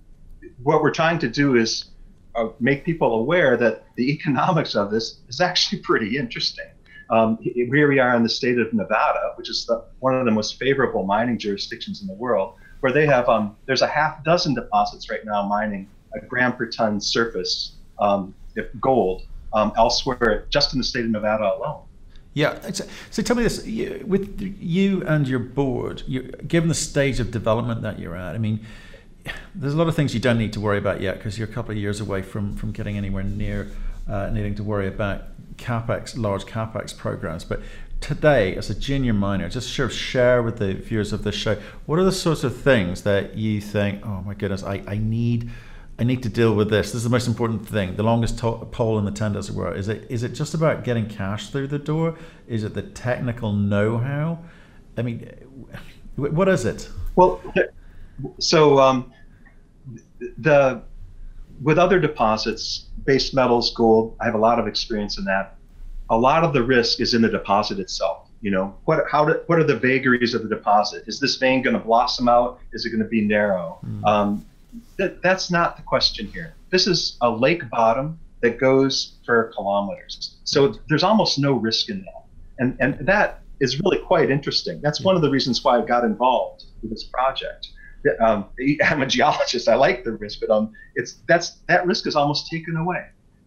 what 0.63 0.83
we're 0.83 0.93
trying 0.93 1.19
to 1.21 1.29
do 1.29 1.57
is 1.57 1.87
uh, 2.35 2.49
make 2.61 2.85
people 2.85 3.15
aware 3.15 3.57
that 3.57 3.85
the 3.97 4.11
economics 4.13 4.75
of 4.75 4.91
this 4.91 5.21
is 5.29 5.41
actually 5.41 5.81
pretty 5.81 6.17
interesting. 6.17 6.67
Um, 7.09 7.39
here 7.41 7.89
we 7.89 7.99
are 8.01 8.17
in 8.17 8.23
the 8.23 8.29
state 8.29 8.59
of 8.59 8.73
Nevada, 8.73 9.33
which 9.37 9.49
is 9.49 9.65
the, 9.65 9.85
one 10.01 10.15
of 10.15 10.25
the 10.25 10.33
most 10.33 10.59
favorable 10.59 11.05
mining 11.05 11.39
jurisdictions 11.39 12.01
in 12.01 12.09
the 12.09 12.15
world, 12.15 12.55
where 12.81 12.93
they 12.93 13.07
have 13.07 13.29
um, 13.29 13.57
there's 13.67 13.83
a 13.83 13.87
half 13.87 14.25
dozen 14.25 14.55
deposits 14.55 15.09
right 15.09 15.25
now 15.25 15.47
mining 15.47 15.89
a 16.15 16.27
gram 16.27 16.57
per 16.57 16.67
ton 16.67 17.01
surface 17.01 17.77
um, 18.01 18.35
gold 18.81 19.23
um, 19.53 19.73
elsewhere, 19.77 20.47
just 20.51 20.73
in 20.75 20.79
the 20.79 20.85
state 20.85 21.05
of 21.05 21.11
Nevada 21.11 21.55
alone. 21.55 21.86
Yeah. 22.37 22.71
So 23.11 23.23
tell 23.23 23.35
me 23.35 23.43
this: 23.45 23.63
with 24.05 24.39
you 24.61 25.03
and 25.07 25.27
your 25.27 25.39
board, 25.39 26.03
given 26.47 26.69
the 26.69 26.75
stage 26.75 27.19
of 27.19 27.31
development 27.31 27.81
that 27.81 27.99
you're 27.99 28.15
at, 28.15 28.35
I 28.35 28.39
mean, 28.39 28.61
there's 29.55 29.73
a 29.73 29.77
lot 29.79 29.89
of 29.89 29.97
things 29.97 30.13
you 30.13 30.21
don't 30.21 30.37
need 30.37 30.53
to 30.53 30.61
worry 30.61 30.77
about 30.77 31.01
yet 31.01 31.17
because 31.17 31.39
you're 31.39 31.49
a 31.49 31.51
couple 31.51 31.71
of 31.71 31.79
years 31.79 31.99
away 31.99 32.21
from 32.21 32.55
from 32.55 32.73
getting 32.73 32.99
anywhere 32.99 33.23
near 33.23 33.71
uh, 34.07 34.29
needing 34.29 34.55
to 34.57 34.63
worry 34.63 34.87
about 34.87 35.23
capex, 35.57 36.15
large 36.15 36.45
capex 36.45 36.95
programs. 36.95 37.43
But 37.43 37.63
today, 38.03 38.55
as 38.55 38.69
a 38.69 38.75
junior 38.75 39.15
miner, 39.15 39.49
just 39.49 39.75
sort 39.75 39.91
of 39.91 39.97
share 39.97 40.43
with 40.43 40.59
the 40.59 40.75
viewers 40.75 41.15
of 41.15 41.25
this 41.25 41.35
show, 41.35 41.57
what 41.87 41.99
are 41.99 42.05
the 42.05 42.13
sorts 42.13 42.45
of 42.45 42.55
things 42.55 43.01
that 43.05 43.35
you 43.35 43.63
think, 43.63 44.05
oh 44.05 44.21
my 44.27 44.35
goodness, 44.35 44.63
I, 44.63 44.83
I 44.87 44.99
need. 44.99 45.49
I 45.99 46.05
need 46.05 46.23
to 46.25 46.29
deal 46.29 46.55
with 46.55 46.69
this. 46.69 46.89
This 46.89 46.97
is 46.97 47.05
the 47.05 47.11
most 47.11 47.27
important 47.27 47.67
thing. 47.67 47.97
The 47.97 48.03
longest 48.03 48.39
to- 48.41 48.67
pole 48.71 48.99
in 48.99 49.05
the 49.07 49.11
tent, 49.11 49.35
as 49.35 49.49
it 49.49 49.55
were. 49.55 49.75
Is 49.75 49.89
it 49.89 50.07
is 50.11 50.23
it 50.23 50.31
just 50.31 50.53
about 50.53 50.85
getting 50.85 51.07
cash 51.09 51.49
through 51.49 51.69
the 51.69 51.79
door? 51.79 52.17
Is 52.47 52.65
it 52.65 52.75
the 52.75 52.83
technical 52.83 53.53
know-how? 53.53 54.39
I 54.99 55.03
mean, 55.03 55.29
what 56.17 56.49
is 56.49 56.65
it? 56.65 56.89
Well, 57.15 57.41
so 58.39 58.79
um, 58.79 59.13
the 60.39 60.83
with 61.63 61.79
other 61.79 61.99
deposits, 61.99 62.87
base 63.05 63.33
metals, 63.33 63.73
gold, 63.75 64.17
I 64.21 64.27
have 64.27 64.35
a 64.35 64.39
lot 64.39 64.59
of 64.59 64.67
experience 64.67 65.17
in 65.17 65.25
that. 65.25 65.57
A 66.11 66.19
lot 66.19 66.45
of 66.45 66.53
the 66.53 66.63
risk 66.63 67.01
is 67.01 67.15
in 67.15 67.23
the 67.23 67.29
deposit 67.29 67.79
itself. 67.79 68.29
You 68.43 68.51
know, 68.51 68.77
what 68.85 69.05
how 69.11 69.25
do, 69.25 69.41
what 69.47 69.59
are 69.59 69.65
the 69.65 69.79
vagaries 69.79 70.35
of 70.35 70.43
the 70.43 70.49
deposit? 70.49 71.05
Is 71.07 71.21
this 71.21 71.37
vein 71.37 71.63
going 71.63 71.75
to 71.75 71.83
blossom 71.83 72.29
out? 72.29 72.61
Is 72.73 72.85
it 72.85 72.91
going 72.91 73.03
to 73.03 73.09
be 73.09 73.23
narrow? 73.23 73.79
Mm. 73.85 74.05
Um, 74.05 74.47
that, 74.99 75.23
that's 75.23 75.51
not 75.51 75.77
the 75.77 75.83
question 75.83 76.27
here. 76.27 76.55
This 76.71 76.87
is 76.87 77.17
a 77.21 77.31
lake 77.31 77.69
bottom 77.71 78.19
that 78.43 78.59
goes 78.59 79.17
for 79.25 79.53
kilometers. 79.55 80.37
So 80.45 80.75
there's 80.89 81.03
almost 81.03 81.39
no 81.39 81.53
risk 81.53 81.89
in 81.89 82.01
that. 82.01 82.25
And, 82.59 82.77
and 82.81 83.07
that 83.07 83.43
is 83.61 83.81
really 83.81 83.99
quite 83.99 84.31
interesting. 84.31 84.81
That's 84.83 85.01
one 85.01 85.17
of 85.17 85.23
the 85.23 85.31
reasons 85.31 85.65
why 85.65 85.79
I 85.79 85.85
got 85.85 86.05
involved 86.05 86.65
with 86.83 86.91
this 86.91 87.05
project 87.05 87.69
um, 88.21 88.47
I'm 88.85 89.03
a 89.03 89.07
geologist. 89.07 89.69
I 89.69 89.75
like 89.75 90.05
the 90.05 90.13
risk, 90.13 90.41
but 90.41 90.51
um, 90.51 90.73
it's 90.95 91.17
that's 91.29 91.59
that 91.69 91.87
risk 91.87 92.07
is 92.07 92.17
almost 92.17 92.49
taken 92.51 92.77
away. 92.77 93.05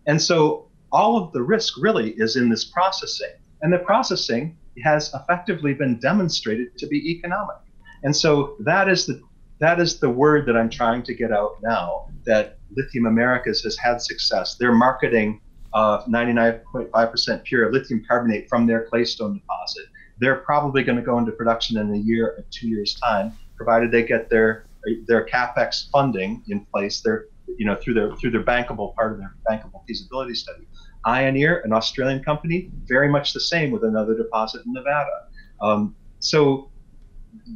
And 0.07 0.21
so 0.21 0.67
all 0.91 1.17
of 1.17 1.31
the 1.33 1.41
risk 1.41 1.75
really 1.77 2.11
is 2.11 2.35
in 2.35 2.49
this 2.49 2.65
processing, 2.65 3.33
and 3.61 3.71
the 3.71 3.79
processing 3.79 4.57
has 4.83 5.13
effectively 5.13 5.73
been 5.73 5.99
demonstrated 5.99 6.77
to 6.77 6.87
be 6.87 7.11
economic. 7.11 7.57
And 8.03 8.15
so 8.15 8.55
that 8.61 8.87
is 8.87 9.05
the 9.05 9.21
that 9.59 9.79
is 9.79 9.99
the 9.99 10.09
word 10.09 10.45
that 10.47 10.55
I'm 10.55 10.69
trying 10.69 11.03
to 11.03 11.13
get 11.13 11.31
out 11.31 11.57
now. 11.61 12.07
That 12.25 12.57
Lithium 12.75 13.05
Americas 13.05 13.61
has 13.63 13.77
had 13.77 14.01
success. 14.01 14.55
They're 14.55 14.73
marketing 14.73 15.41
uh, 15.73 16.03
99.5% 16.05 17.43
pure 17.43 17.71
lithium 17.71 18.03
carbonate 18.07 18.49
from 18.49 18.65
their 18.65 18.87
claystone 18.87 19.35
deposit. 19.35 19.85
They're 20.19 20.37
probably 20.37 20.83
going 20.83 20.97
to 20.97 21.03
go 21.03 21.17
into 21.17 21.31
production 21.31 21.77
in 21.77 21.93
a 21.93 21.97
year 21.97 22.27
or 22.27 22.45
two 22.51 22.67
years' 22.67 22.95
time 22.95 23.33
provided 23.59 23.91
they 23.91 24.03
get 24.03 24.29
their 24.29 24.65
their 25.05 25.25
capex 25.25 25.91
funding 25.91 26.41
in 26.47 26.65
place. 26.71 27.01
Their 27.01 27.25
you 27.57 27.65
know 27.65 27.75
through 27.75 27.95
their 27.95 28.15
through 28.15 28.31
their 28.31 28.43
bankable 28.43 28.95
part 28.95 29.11
of 29.11 29.19
their 29.19 29.35
bankable 29.47 29.85
feasibility 29.85 30.33
study. 30.33 30.65
Ioneer, 31.05 31.63
an 31.63 31.73
Australian 31.73 32.23
company, 32.23 32.71
very 32.85 33.09
much 33.09 33.33
the 33.33 33.39
same 33.39 33.71
with 33.71 33.83
another 33.83 34.15
deposit 34.17 34.65
in 34.65 34.73
Nevada. 34.73 35.27
Um, 35.61 35.95
so 36.19 36.71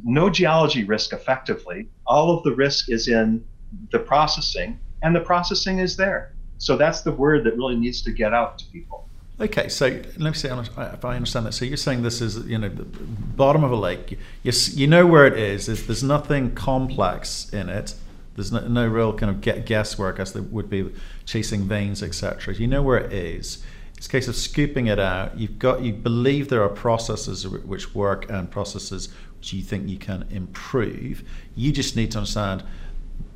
no 0.02 0.30
geology 0.30 0.84
risk 0.84 1.12
effectively. 1.12 1.88
All 2.06 2.36
of 2.36 2.42
the 2.44 2.54
risk 2.54 2.90
is 2.90 3.08
in 3.08 3.44
the 3.90 3.98
processing, 3.98 4.78
and 5.02 5.14
the 5.14 5.20
processing 5.20 5.78
is 5.78 5.96
there. 5.96 6.34
So 6.58 6.76
that's 6.76 7.02
the 7.02 7.12
word 7.12 7.44
that 7.44 7.56
really 7.56 7.76
needs 7.76 8.02
to 8.02 8.12
get 8.12 8.32
out 8.32 8.58
to 8.58 8.64
people. 8.66 9.08
Okay, 9.40 9.68
so 9.68 9.86
let 9.88 10.18
me 10.18 10.32
see 10.32 10.46
if 10.48 11.04
I 11.04 11.16
understand 11.16 11.46
that. 11.46 11.52
So 11.52 11.64
you're 11.64 11.76
saying 11.76 12.02
this 12.02 12.20
is, 12.20 12.46
you 12.46 12.56
know, 12.56 12.68
the 12.68 12.84
bottom 12.84 13.64
of 13.64 13.72
a 13.72 13.76
lake. 13.76 14.16
You, 14.44 14.52
you 14.72 14.86
know 14.86 15.06
where 15.06 15.26
it 15.26 15.36
is. 15.36 15.66
There's, 15.66 15.86
there's 15.86 16.04
nothing 16.04 16.54
complex 16.54 17.52
in 17.52 17.68
it. 17.68 17.94
There's 18.36 18.52
no, 18.52 18.60
no 18.68 18.86
real 18.86 19.12
kind 19.12 19.30
of 19.44 19.64
guesswork 19.64 20.20
as 20.20 20.32
there 20.32 20.42
would 20.42 20.70
be 20.70 20.92
chasing 21.24 21.64
veins, 21.64 22.00
etc. 22.00 22.54
You 22.54 22.68
know 22.68 22.82
where 22.82 22.98
it 22.98 23.12
is. 23.12 23.64
It's 23.96 24.06
a 24.06 24.10
case 24.10 24.28
of 24.28 24.36
scooping 24.36 24.86
it 24.86 25.00
out. 25.00 25.36
You've 25.36 25.58
got, 25.58 25.82
you 25.82 25.92
believe 25.92 26.48
there 26.48 26.62
are 26.62 26.68
processes 26.68 27.46
which 27.48 27.94
work 27.94 28.30
and 28.30 28.50
processes 28.50 29.08
which 29.44 29.52
you 29.52 29.62
think 29.62 29.90
you 29.90 29.98
can 29.98 30.26
improve. 30.30 31.22
You 31.54 31.70
just 31.70 31.96
need 31.96 32.10
to 32.12 32.18
understand 32.18 32.62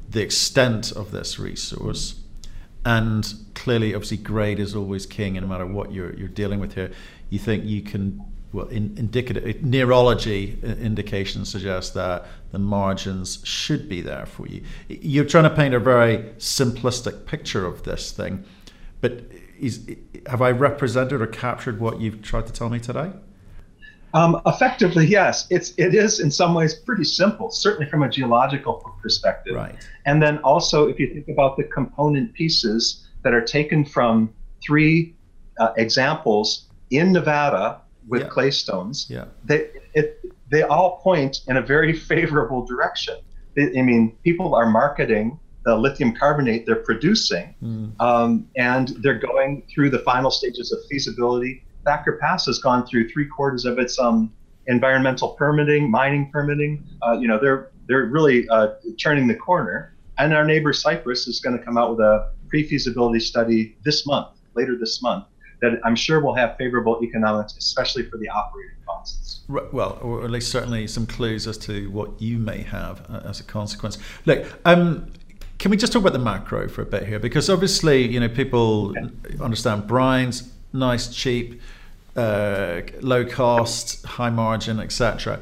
the 0.09 0.23
extent 0.23 0.91
of 0.91 1.11
this 1.11 1.39
resource 1.39 2.23
and 2.87 3.35
clearly, 3.55 3.95
obviously, 3.95 4.17
grade 4.17 4.59
is 4.59 4.75
always 4.75 5.05
king, 5.05 5.37
and 5.37 5.47
no 5.47 5.53
matter 5.53 5.67
what 5.67 5.93
you're 5.93 6.15
you're 6.15 6.29
dealing 6.29 6.61
with 6.61 6.75
here, 6.75 6.91
you 7.29 7.39
think 7.39 7.65
you 7.65 7.83
can. 7.83 8.25
Well, 8.51 8.69
in, 8.69 8.95
indicative 8.97 9.63
neurology 9.63 10.59
indications 10.63 11.51
suggest 11.51 11.93
that 11.93 12.25
the 12.51 12.59
margins 12.59 13.41
should 13.45 13.91
be 13.91 14.01
there 14.01 14.25
for 14.25 14.47
you. 14.47 14.63
You're 14.89 15.27
trying 15.27 15.45
to 15.45 15.51
paint 15.51 15.75
a 15.75 15.79
very 15.79 16.19
simplistic 16.39 17.27
picture 17.27 17.67
of 17.67 17.83
this 17.83 18.11
thing, 18.11 18.45
but 19.03 19.25
is, 19.59 19.95
have 20.27 20.41
I 20.41 20.53
represented 20.53 21.21
or 21.21 21.27
captured 21.27 21.79
what 21.79 22.01
you've 22.01 22.23
tried 22.23 22.47
to 22.47 22.53
tell 22.55 22.71
me 22.71 22.81
today? 22.81 23.13
Um, 24.15 24.41
effectively, 24.47 25.07
yes. 25.07 25.47
It's 25.51 25.73
it 25.77 25.95
is 25.95 26.21
in 26.21 26.31
some 26.31 26.55
ways 26.55 26.75
pretty 26.75 27.05
simple, 27.05 27.51
certainly 27.51 27.91
from 27.91 28.03
a 28.03 28.09
geological 28.09 28.75
perspective. 29.03 29.55
Right. 29.55 29.75
And 30.07 30.23
then 30.23 30.39
also, 30.39 30.89
if 30.89 30.99
you 30.99 31.13
think 31.13 31.29
about 31.29 31.57
the 31.57 31.65
component 31.65 32.33
pieces 32.35 33.07
that 33.23 33.35
are 33.35 33.43
taken 33.43 33.85
from 33.85 34.33
three 34.63 35.15
uh, 35.59 35.73
examples 35.77 36.69
in 36.91 37.13
Nevada 37.13 37.81
with 38.07 38.23
yeah. 38.23 38.29
claystones, 38.29 39.11
yeah. 39.11 39.27
they 39.45 39.69
it, 39.95 40.25
they 40.51 40.63
all 40.63 40.99
point 40.99 41.41
in 41.47 41.57
a 41.59 41.63
very 41.63 41.93
favorable 42.11 42.65
direction. 42.65 43.17
They, 43.55 43.79
I 43.79 43.83
mean, 43.83 44.17
people 44.25 44.55
are 44.55 44.69
marketing 44.71 45.39
the 45.65 45.77
lithium 45.77 46.15
carbonate 46.15 46.65
they're 46.65 46.77
producing, 46.77 47.55
mm. 47.63 48.01
um, 48.01 48.49
and 48.57 48.89
they're 49.03 49.19
going 49.19 49.65
through 49.73 49.91
the 49.91 49.99
final 49.99 50.31
stages 50.31 50.73
of 50.73 50.79
feasibility 50.89 51.63
Thacker 51.89 52.19
Pass 52.21 52.45
has 52.45 52.59
gone 52.59 52.87
through 52.87 53.09
three 53.09 53.27
quarters 53.27 53.65
of 53.65 53.79
its 53.79 53.99
um, 53.99 54.31
environmental 54.67 55.31
permitting, 55.31 55.91
mining 55.91 56.31
permitting. 56.31 56.85
Uh, 57.01 57.13
you 57.13 57.27
know, 57.27 57.39
they're 57.41 57.71
they're 57.87 58.05
really 58.05 58.47
uh, 58.51 58.75
turning 59.03 59.27
the 59.27 59.35
corner. 59.35 59.95
And 60.19 60.35
our 60.35 60.45
neighbor 60.45 60.75
Cypress 60.75 61.27
is 61.27 61.41
going 61.41 61.57
to 61.59 61.65
come 61.65 61.79
out 61.79 61.91
with 61.91 62.01
a 62.01 62.33
pre-feasibility 62.49 63.21
study 63.21 63.77
this 63.85 64.07
month, 64.07 64.29
later 64.55 64.77
this 64.77 65.01
month, 65.01 65.25
that 65.63 65.81
I'm 65.83 65.97
sure 65.97 66.21
will 66.21 66.35
have 66.35 66.59
favorable 66.59 67.01
economics, 67.03 67.57
especially 67.57 68.03
for 68.11 68.19
the 68.19 68.29
operating 68.29 68.77
costs. 68.85 69.41
Well, 69.49 69.99
or 70.03 70.25
at 70.25 70.31
least 70.31 70.51
certainly 70.51 70.87
some 70.89 71.07
clues 71.07 71.47
as 71.47 71.57
to 71.59 71.89
what 71.91 72.21
you 72.21 72.39
may 72.39 72.61
have 72.63 73.09
uh, 73.09 73.23
as 73.25 73.41
a 73.41 73.45
consequence. 73.45 73.97
Look, 74.27 74.45
um, 74.67 75.11
can 75.59 75.71
we 75.71 75.79
just 75.79 75.95
talk 75.95 76.03
about 76.03 76.13
the 76.13 76.19
macro 76.19 76.69
for 76.69 76.83
a 76.83 76.87
bit 76.87 77.07
here? 77.07 77.19
Because 77.19 77.49
obviously, 77.49 78.07
you 78.07 78.21
know, 78.21 78.29
people 78.29 78.91
okay. 78.91 79.43
understand 79.43 79.85
brines, 79.85 80.51
nice, 80.75 81.15
cheap 81.15 81.63
uh, 82.19 82.83
low 83.01 83.25
cost, 83.25 84.05
high 84.05 84.31
margin, 84.31 84.81
etc. 84.81 85.41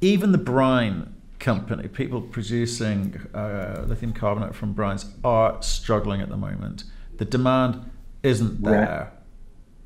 Even 0.00 0.32
the 0.32 0.38
brine 0.38 1.14
company, 1.38 1.86
people 1.86 2.20
producing 2.20 3.20
uh, 3.32 3.84
lithium 3.86 4.12
carbonate 4.12 4.54
from 4.54 4.74
brines, 4.74 5.06
are 5.22 5.62
struggling 5.62 6.20
at 6.20 6.28
the 6.28 6.36
moment. 6.36 6.84
The 7.18 7.24
demand 7.24 7.90
isn't 8.22 8.62
there 8.62 9.12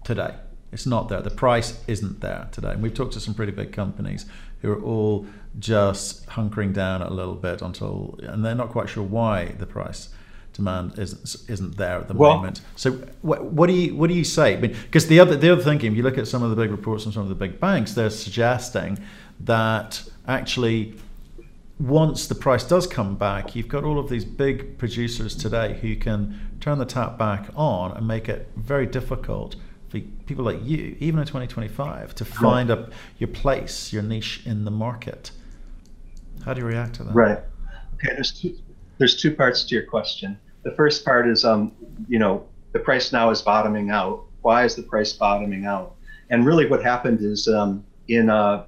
today. 0.05 0.35
It's 0.73 0.87
not 0.87 1.09
there. 1.09 1.21
The 1.21 1.31
price 1.31 1.83
isn't 1.87 2.21
there 2.21 2.49
today. 2.53 2.71
And 2.71 2.83
we've 2.83 2.95
talked 2.95 3.13
to 3.15 3.21
some 3.21 3.35
pretty 3.35 3.53
big 3.53 3.73
companies 3.73 4.25
who 4.63 4.73
are 4.73 4.83
all 4.83 5.27
just 5.59 6.27
hunkering 6.27 6.73
down 6.73 7.03
a 7.03 7.11
little 7.11 7.35
bit 7.35 7.61
until, 7.61 8.19
and 8.23 8.45
they're 8.45 8.55
not 8.55 8.71
quite 8.71 8.89
sure 8.89 9.03
why 9.03 9.47
the 9.59 9.67
price 9.67 10.11
demand 10.53 10.99
isn't 10.99 11.49
isn't 11.49 11.77
there 11.77 11.99
at 11.99 12.09
the 12.09 12.15
well, 12.15 12.37
moment. 12.37 12.61
So 12.77 12.93
what, 13.23 13.45
what, 13.45 13.69
do 13.69 13.73
you 13.75 13.95
what 13.95 14.09
do 14.09 14.15
you 14.15 14.25
say? 14.25 14.57
Because 14.57 15.05
I 15.05 15.09
mean, 15.09 15.11
the 15.11 15.21
other 15.21 15.37
the 15.37 15.53
other 15.53 15.63
thing, 15.63 15.81
if 15.83 15.95
you 15.95 16.03
look 16.03 16.19
at 16.19 16.27
some 16.29 16.43
of 16.43 16.51
the 16.51 16.57
big 16.57 16.71
reports 16.71 17.05
from 17.05 17.13
some 17.13 17.23
of 17.23 17.29
the 17.29 17.35
big 17.35 17.61
banks, 17.61 17.95
they're 17.95 18.11
suggesting 18.11 18.99
that 19.41 20.03
actually 20.27 20.95
once 21.79 22.27
the 22.27 22.35
price 22.35 22.65
does 22.65 22.87
come 22.87 23.17
back, 23.17 23.57
you've 23.57 23.69
got 23.69 23.85
all 23.85 23.99
of 23.99 24.11
these 24.11 24.25
big 24.25 24.77
producers 24.77 25.35
today 25.35 25.79
who 25.81 25.97
can 25.97 26.39
turn 26.61 26.79
the 26.79 26.85
tap 26.85 27.17
back 27.17 27.49
on 27.57 27.97
and 27.97 28.07
make 28.07 28.29
it 28.29 28.51
very 28.55 28.87
difficult 28.87 29.57
for 29.89 29.99
people 30.27 30.45
like 30.45 30.59
you, 30.63 30.97
even 31.01 31.19
in 31.19 31.27
2025, 31.27 32.15
to 32.15 32.25
find 32.25 32.71
a, 32.71 32.91
your 33.19 33.29
place, 33.29 33.93
your 33.93 34.03
niche 34.03 34.43
in 34.45 34.65
the 34.65 34.71
market. 34.71 35.31
How 36.45 36.53
do 36.53 36.61
you 36.61 36.67
react 36.67 36.97
to 36.97 37.05
that? 37.05 37.15
Right. 37.15 37.39
Okay. 37.95 38.15
There's 38.15 38.33
two. 38.33 38.57
There's 39.01 39.17
two 39.17 39.35
parts 39.35 39.65
to 39.65 39.75
your 39.75 39.85
question. 39.85 40.39
The 40.63 40.73
first 40.73 41.07
part 41.07 41.27
is, 41.27 41.43
um, 41.43 41.73
you 42.07 42.19
know, 42.19 42.47
the 42.73 42.81
price 42.81 43.13
now 43.13 43.31
is 43.31 43.41
bottoming 43.41 43.89
out. 43.89 44.27
Why 44.43 44.67
is 44.67 44.77
the 44.77 44.83
price 44.83 45.15
bottoming 45.15 45.65
out? 45.65 45.97
And 46.29 46.45
really, 46.45 46.67
what 46.67 46.83
happened 46.85 47.23
is 47.23 47.49
um, 47.49 47.83
in 48.09 48.29
uh, 48.29 48.67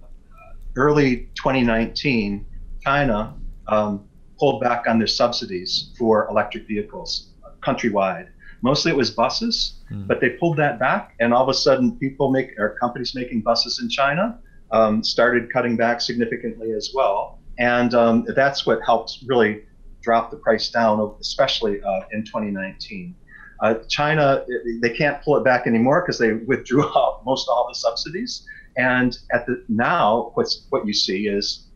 early 0.75 1.29
2019 1.35 2.47
China 2.81 3.35
um, 3.69 4.09
pulled 4.39 4.63
back 4.63 4.87
on 4.89 4.97
their 4.97 5.07
subsidies 5.07 5.93
for 5.99 6.27
electric 6.31 6.67
vehicles 6.67 7.29
countrywide. 7.63 8.29
Mostly 8.63 8.91
it 8.91 8.97
was 8.97 9.11
buses, 9.11 9.83
mm. 9.91 10.07
but 10.07 10.23
they 10.23 10.31
pulled 10.31 10.57
that 10.57 10.79
back, 10.79 11.15
and 11.21 11.35
all 11.35 11.43
of 11.43 11.51
a 11.51 11.55
sudden, 11.55 11.99
people 11.99 12.31
make 12.31 12.59
or 12.59 12.71
companies 12.81 13.15
making 13.15 13.43
buses 13.43 13.81
in 13.83 13.91
China 13.91 14.39
um, 14.71 15.05
started 15.05 15.53
cutting 15.53 15.77
back 15.77 16.01
significantly 16.01 16.73
as 16.73 16.93
well, 16.95 17.39
and 17.59 17.93
um, 17.93 18.25
that's 18.35 18.65
what 18.65 18.81
helped 18.83 19.19
really 19.27 19.65
drop 20.03 20.31
the 20.31 20.37
price 20.37 20.71
down, 20.71 21.15
especially 21.21 21.83
uh, 21.83 22.01
in 22.13 22.25
2019. 22.25 23.15
Uh, 23.63 23.75
China, 23.89 24.45
they 24.81 24.91
can't 24.91 25.23
pull 25.23 25.37
it 25.37 25.45
back 25.45 25.67
anymore 25.67 26.03
because 26.03 26.19
they 26.19 26.33
withdrew 26.33 26.83
most 27.25 27.49
all 27.49 27.67
the 27.69 27.75
subsidies. 27.75 28.47
And 28.77 29.17
at 29.33 29.47
the 29.47 29.65
now, 29.69 30.33
what's 30.35 30.67
what 30.71 30.87
you 30.87 30.93
see 30.93 31.29
is 31.29 31.67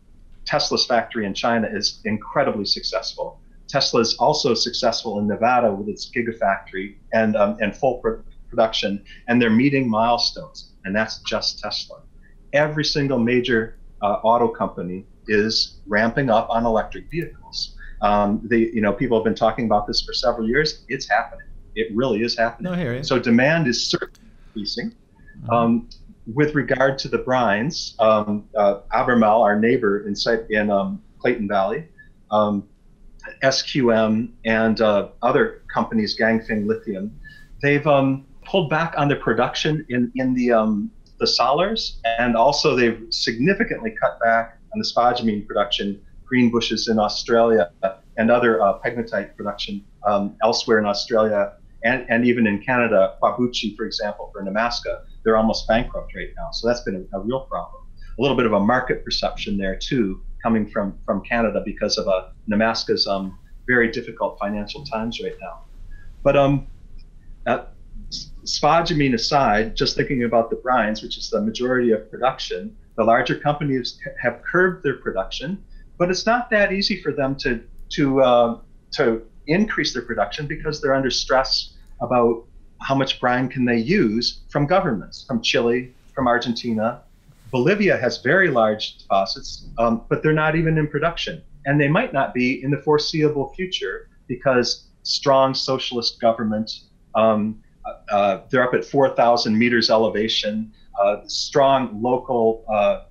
Tesla's 0.45 0.85
factory 0.85 1.25
in 1.25 1.33
China 1.33 1.67
is 1.71 2.01
incredibly 2.05 2.65
successful. 2.65 3.39
Tesla 3.67 4.01
is 4.01 4.15
also 4.15 4.53
successful 4.53 5.19
in 5.19 5.27
Nevada 5.27 5.71
with 5.71 5.89
its 5.89 6.09
gigafactory 6.09 6.95
and 7.13 7.35
um, 7.35 7.57
and 7.61 7.75
full 7.75 7.99
pr- 7.99 8.21
production, 8.49 9.03
and 9.27 9.41
they're 9.41 9.49
meeting 9.49 9.89
milestones, 9.89 10.71
and 10.85 10.95
that's 10.95 11.19
just 11.19 11.59
Tesla. 11.59 12.01
Every 12.53 12.85
single 12.85 13.19
major 13.19 13.77
uh, 14.01 14.19
auto 14.23 14.47
company 14.47 15.05
is 15.27 15.79
ramping 15.85 16.29
up 16.29 16.49
on 16.49 16.65
electric 16.65 17.09
vehicles. 17.11 17.76
Um, 18.01 18.41
the 18.43 18.71
you 18.73 18.81
know 18.81 18.93
people 18.93 19.17
have 19.17 19.23
been 19.23 19.35
talking 19.35 19.65
about 19.65 19.87
this 19.87 20.01
for 20.01 20.13
several 20.13 20.47
years. 20.47 20.85
It's 20.87 21.09
happening. 21.09 21.47
It 21.75 21.87
really 21.95 22.21
is 22.23 22.37
happening. 22.37 22.71
No, 22.71 23.01
so 23.03 23.19
demand 23.19 23.67
is 23.67 23.87
certainly 23.87 24.29
increasing. 24.47 24.91
Mm-hmm. 24.91 25.49
Um, 25.51 25.89
with 26.33 26.55
regard 26.55 26.97
to 26.99 27.07
the 27.07 27.19
brines, 27.19 27.99
um, 27.99 28.45
uh, 28.55 28.81
our 28.91 29.59
neighbor 29.59 30.05
in, 30.07 30.15
in 30.49 30.69
um, 30.69 31.01
Clayton 31.19 31.47
Valley, 31.47 31.87
um, 32.31 32.67
SQM, 33.43 34.31
and 34.45 34.81
uh, 34.81 35.09
other 35.21 35.61
companies, 35.73 36.17
Ganfeng 36.19 36.67
Lithium, 36.67 37.17
they've 37.61 37.85
um, 37.87 38.25
pulled 38.45 38.69
back 38.69 38.93
on 38.97 39.07
their 39.07 39.19
production 39.19 39.85
in, 39.89 40.11
in 40.15 40.33
the, 40.33 40.51
um, 40.51 40.91
the 41.19 41.27
salars, 41.27 41.99
and 42.19 42.35
also 42.35 42.75
they've 42.75 43.05
significantly 43.09 43.95
cut 43.99 44.19
back 44.19 44.57
on 44.73 44.79
the 44.79 44.85
spodumene 44.85 45.47
production, 45.47 46.01
Greenbushes 46.31 46.89
in 46.89 46.99
Australia, 46.99 47.71
and 48.17 48.31
other 48.31 48.61
uh, 48.61 48.79
pegmatite 48.79 49.35
production 49.35 49.83
um, 50.05 50.35
elsewhere 50.43 50.79
in 50.79 50.85
Australia 50.85 51.53
and, 51.83 52.05
and 52.09 52.25
even 52.25 52.47
in 52.47 52.61
Canada, 52.63 53.15
Whabouchi, 53.21 53.75
for 53.77 53.85
example, 53.85 54.31
for 54.33 54.43
Nemaska 54.43 55.03
they're 55.23 55.35
almost 55.35 55.67
bankrupt 55.67 56.15
right 56.15 56.29
now. 56.37 56.51
So 56.51 56.67
that's 56.67 56.81
been 56.81 57.07
a, 57.11 57.17
a, 57.17 57.19
real 57.19 57.41
problem. 57.41 57.83
A 58.17 58.21
little 58.21 58.37
bit 58.37 58.45
of 58.45 58.53
a 58.53 58.59
market 58.61 59.03
perception 59.03 59.57
there 59.57 59.75
too, 59.75 60.21
coming 60.41 60.65
from 60.65 60.97
from 61.05 61.21
Canada 61.21 61.61
because 61.65 61.97
of 61.97 62.07
uh, 62.07 62.29
Nemaska's 62.49 63.05
um, 63.07 63.37
very 63.67 63.91
difficult 63.91 64.39
financial 64.39 64.85
times 64.85 65.19
right 65.21 65.35
now. 65.41 65.65
But 66.23 66.37
um, 66.37 66.67
uh, 67.45 67.65
spodumene 68.45 69.15
aside, 69.15 69.75
just 69.75 69.97
thinking 69.97 70.23
about 70.23 70.49
the 70.49 70.55
brines, 70.55 71.03
which 71.03 71.17
is 71.17 71.29
the 71.29 71.41
majority 71.41 71.91
of 71.91 72.09
production, 72.09 72.77
the 72.95 73.03
larger 73.03 73.37
companies 73.37 73.99
have 74.21 74.41
curbed 74.49 74.83
their 74.83 74.95
production, 74.95 75.61
but 75.97 76.09
it's 76.09 76.25
not 76.25 76.49
that 76.49 76.71
easy 76.71 77.01
for 77.01 77.11
them 77.11 77.35
to 77.35 77.63
to 77.89 78.21
uh, 78.21 78.59
to 78.91 79.21
increase 79.47 79.93
their 79.93 80.03
production 80.03 80.47
because 80.47 80.81
they're 80.81 80.93
under 80.93 81.09
stress 81.09 81.73
about 82.01 82.45
how 82.81 82.95
much 82.95 83.19
brine 83.19 83.49
can 83.49 83.65
they 83.65 83.77
use 83.77 84.41
from 84.49 84.65
governments, 84.67 85.25
from 85.25 85.41
Chile, 85.41 85.93
from 86.13 86.27
Argentina. 86.27 87.01
Bolivia 87.51 87.97
has 87.97 88.21
very 88.21 88.49
large 88.49 88.97
deposits, 88.97 89.65
um, 89.77 90.03
but 90.09 90.21
they're 90.21 90.33
not 90.33 90.55
even 90.55 90.77
in 90.77 90.87
production. 90.87 91.41
And 91.65 91.79
they 91.79 91.87
might 91.87 92.13
not 92.13 92.33
be 92.33 92.61
in 92.63 92.71
the 92.71 92.77
foreseeable 92.77 93.53
future 93.53 94.09
because 94.27 94.87
strong 95.03 95.53
socialist 95.53 96.19
government, 96.19 96.71
um, 97.15 97.61
uh, 97.85 98.13
uh 98.13 98.41
they're 98.49 98.63
up 98.63 98.73
at 98.73 98.83
4,000 98.85 99.57
meters 99.57 99.89
elevation, 99.89 100.71
uh, 101.01 101.21
strong 101.27 102.01
local 102.01 102.65
uh, 102.69 103.03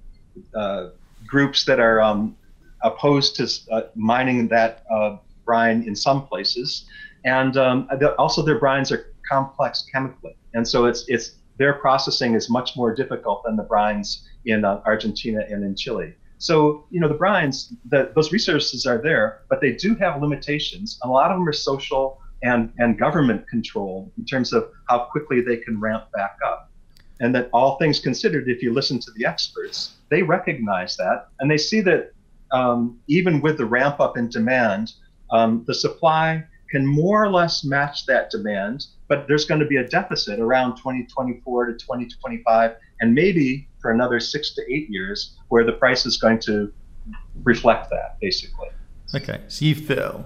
uh 0.54 0.88
groups 1.26 1.64
that 1.64 1.80
are 1.80 2.00
um, 2.00 2.36
opposed 2.82 3.36
to 3.36 3.48
uh, 3.72 3.82
mining 3.94 4.48
that 4.48 4.84
brine 5.44 5.82
in 5.82 5.96
some 5.96 6.26
places. 6.26 6.86
And 7.24 7.56
um, 7.56 7.88
also, 8.18 8.42
their 8.42 8.60
brines 8.60 8.92
are 8.92 9.12
complex 9.28 9.84
chemically, 9.92 10.36
and 10.54 10.66
so 10.66 10.84
it's 10.84 11.04
it's 11.08 11.36
their 11.58 11.74
processing 11.74 12.34
is 12.34 12.50
much 12.50 12.76
more 12.76 12.94
difficult 12.94 13.42
than 13.44 13.56
the 13.56 13.64
brines 13.64 14.22
in 14.44 14.64
uh, 14.64 14.82
Argentina 14.84 15.40
and 15.48 15.64
in 15.64 15.74
Chile. 15.74 16.14
So 16.38 16.86
you 16.90 17.00
know 17.00 17.08
the 17.08 17.14
brines, 17.14 17.72
the, 17.88 18.12
those 18.14 18.30
resources 18.32 18.86
are 18.86 19.00
there, 19.02 19.42
but 19.48 19.60
they 19.60 19.72
do 19.72 19.94
have 19.96 20.20
limitations. 20.20 20.98
A 21.02 21.08
lot 21.08 21.30
of 21.30 21.38
them 21.38 21.48
are 21.48 21.52
social 21.52 22.20
and 22.42 22.72
and 22.78 22.98
government 22.98 23.48
controlled 23.48 24.12
in 24.18 24.24
terms 24.24 24.52
of 24.52 24.70
how 24.88 25.08
quickly 25.10 25.40
they 25.40 25.56
can 25.56 25.80
ramp 25.80 26.04
back 26.14 26.36
up. 26.44 26.70
And 27.18 27.34
that 27.34 27.48
all 27.54 27.78
things 27.78 27.98
considered, 27.98 28.46
if 28.46 28.62
you 28.62 28.74
listen 28.74 28.98
to 28.98 29.10
the 29.16 29.24
experts, 29.24 29.96
they 30.10 30.22
recognize 30.22 30.98
that 30.98 31.28
and 31.40 31.50
they 31.50 31.56
see 31.56 31.80
that 31.80 32.12
um, 32.52 32.98
even 33.08 33.40
with 33.40 33.58
the 33.58 33.66
ramp 33.66 34.00
up 34.00 34.16
in 34.16 34.28
demand, 34.28 34.92
um, 35.30 35.64
the 35.66 35.74
supply 35.74 36.44
can 36.70 36.86
more 36.86 37.22
or 37.22 37.30
less 37.30 37.64
match 37.64 38.06
that 38.06 38.30
demand 38.30 38.86
but 39.08 39.26
there's 39.28 39.44
going 39.44 39.60
to 39.60 39.66
be 39.66 39.76
a 39.76 39.86
deficit 39.86 40.40
around 40.40 40.76
2024 40.76 41.66
to 41.66 41.72
2025, 41.74 42.76
and 43.00 43.14
maybe 43.14 43.68
for 43.80 43.90
another 43.90 44.18
six 44.18 44.54
to 44.54 44.62
eight 44.72 44.88
years, 44.90 45.36
where 45.48 45.64
the 45.64 45.72
price 45.72 46.06
is 46.06 46.16
going 46.16 46.38
to 46.40 46.72
reflect 47.44 47.90
that, 47.90 48.18
basically. 48.20 48.68
Okay, 49.14 49.40
so 49.48 49.64
you 49.64 49.74
feel 49.74 50.24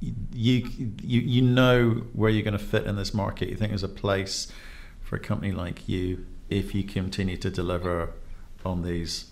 you 0.00 0.68
you 1.02 1.20
you 1.20 1.42
know 1.42 2.02
where 2.12 2.28
you're 2.28 2.42
going 2.42 2.58
to 2.58 2.62
fit 2.62 2.84
in 2.84 2.96
this 2.96 3.14
market. 3.14 3.48
You 3.48 3.56
think 3.56 3.70
there's 3.70 3.82
a 3.82 3.88
place 3.88 4.52
for 5.00 5.16
a 5.16 5.20
company 5.20 5.52
like 5.52 5.88
you 5.88 6.26
if 6.50 6.74
you 6.74 6.84
continue 6.84 7.38
to 7.38 7.50
deliver 7.50 8.12
on 8.64 8.82
these 8.82 9.30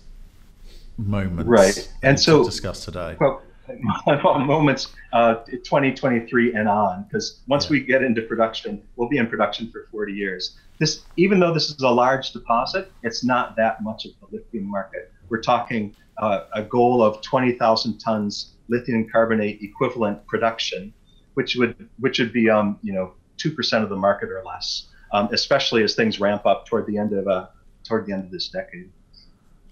moments, 0.97 1.49
right? 1.49 1.93
And 2.03 2.19
so 2.19 2.43
discussed 2.43 2.83
today. 2.83 3.17
Well, 3.19 3.41
moments 4.45 4.93
uh, 5.13 5.35
2023 5.45 6.53
and 6.53 6.67
on 6.67 7.03
because 7.03 7.41
once 7.47 7.65
yeah. 7.65 7.71
we 7.71 7.79
get 7.79 8.03
into 8.03 8.21
production 8.21 8.81
we'll 8.95 9.09
be 9.09 9.17
in 9.17 9.27
production 9.27 9.71
for 9.71 9.87
40 9.91 10.13
years 10.13 10.57
this 10.77 11.01
even 11.17 11.39
though 11.39 11.53
this 11.53 11.69
is 11.69 11.81
a 11.81 11.89
large 11.89 12.31
deposit 12.31 12.91
it's 13.01 13.23
not 13.23 13.55
that 13.55 13.81
much 13.81 14.05
of 14.05 14.11
the 14.19 14.37
lithium 14.37 14.69
market 14.69 15.11
we're 15.29 15.41
talking 15.41 15.95
uh, 16.19 16.41
a 16.53 16.61
goal 16.61 17.01
of 17.01 17.21
20,000 17.21 17.97
tons 17.97 18.53
lithium 18.67 19.07
carbonate 19.09 19.61
equivalent 19.61 20.25
production 20.27 20.93
which 21.33 21.55
would 21.55 21.89
which 21.99 22.19
would 22.19 22.31
be 22.31 22.49
um, 22.49 22.77
you 22.83 22.93
know 22.93 23.13
2% 23.37 23.83
of 23.83 23.89
the 23.89 23.95
market 23.95 24.29
or 24.29 24.43
less 24.45 24.89
um, 25.11 25.27
especially 25.31 25.83
as 25.83 25.95
things 25.95 26.19
ramp 26.19 26.45
up 26.45 26.65
toward 26.65 26.85
the 26.85 26.97
end 26.97 27.13
of 27.13 27.27
uh, 27.27 27.47
toward 27.83 28.05
the 28.05 28.13
end 28.13 28.25
of 28.25 28.31
this 28.31 28.49
decade 28.49 28.91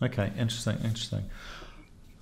okay 0.02 0.32
interesting 0.38 0.78
interesting 0.84 1.24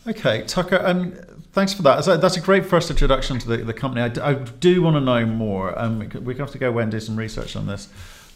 Okay, 0.07 0.43
Tucker, 0.47 0.82
um, 0.84 1.13
thanks 1.51 1.74
for 1.74 1.84
that. 1.84 2.03
That's 2.03 2.36
a 2.36 2.41
great 2.41 2.65
first 2.65 2.89
introduction 2.89 3.38
to 3.38 3.47
the, 3.47 3.57
the 3.57 3.74
company. 3.74 4.01
I, 4.01 4.32
I 4.32 4.34
do 4.34 4.82
want 4.82 4.95
to 4.95 4.99
know 4.99 5.28
more. 5.28 5.78
Um, 5.78 6.09
we 6.24 6.36
have 6.38 6.49
to 6.51 6.57
go 6.57 6.69
away 6.69 6.82
and 6.82 6.91
do 6.91 6.99
some 6.99 7.15
research 7.15 7.55
on 7.55 7.67
this 7.67 7.88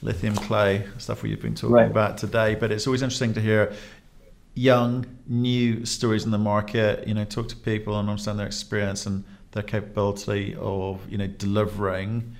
lithium 0.04 0.36
clay 0.36 0.88
stuff 1.00 1.24
we've 1.24 1.42
been 1.42 1.56
talking 1.56 1.74
right. 1.74 1.90
about 1.90 2.20
today. 2.20 2.54
But 2.54 2.72
it's 2.72 2.86
always 2.86 3.02
interesting 3.02 3.34
to 3.34 3.42
hear 3.42 3.74
young, 4.54 5.08
new 5.26 5.86
stories 5.88 6.24
in 6.24 6.30
the 6.30 6.38
market. 6.38 7.08
You 7.08 7.16
know, 7.16 7.26
talk 7.26 7.50
to 7.50 7.56
people 7.56 8.00
and 8.00 8.10
understand 8.10 8.38
their 8.38 8.46
experience 8.46 9.08
and 9.08 9.24
their 9.54 9.64
capability 9.64 10.56
of 10.60 11.02
you 11.10 11.18
know 11.18 11.28
delivering 11.28 12.36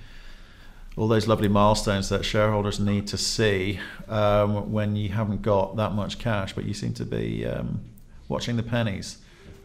all 0.96 1.08
those 1.08 1.26
lovely 1.26 1.48
milestones 1.48 2.08
that 2.08 2.24
shareholders 2.24 2.80
need 2.80 3.06
to 3.08 3.18
see 3.18 3.78
um, 4.08 4.72
when 4.72 4.96
you 4.96 5.10
haven't 5.10 5.42
got 5.42 5.76
that 5.76 5.92
much 5.92 6.18
cash, 6.18 6.54
but 6.54 6.64
you 6.64 6.74
seem 6.74 6.94
to 6.94 7.04
be. 7.04 7.46
Um, 7.46 7.80
watching 8.28 8.56
the 8.56 8.62
pennies, 8.62 9.18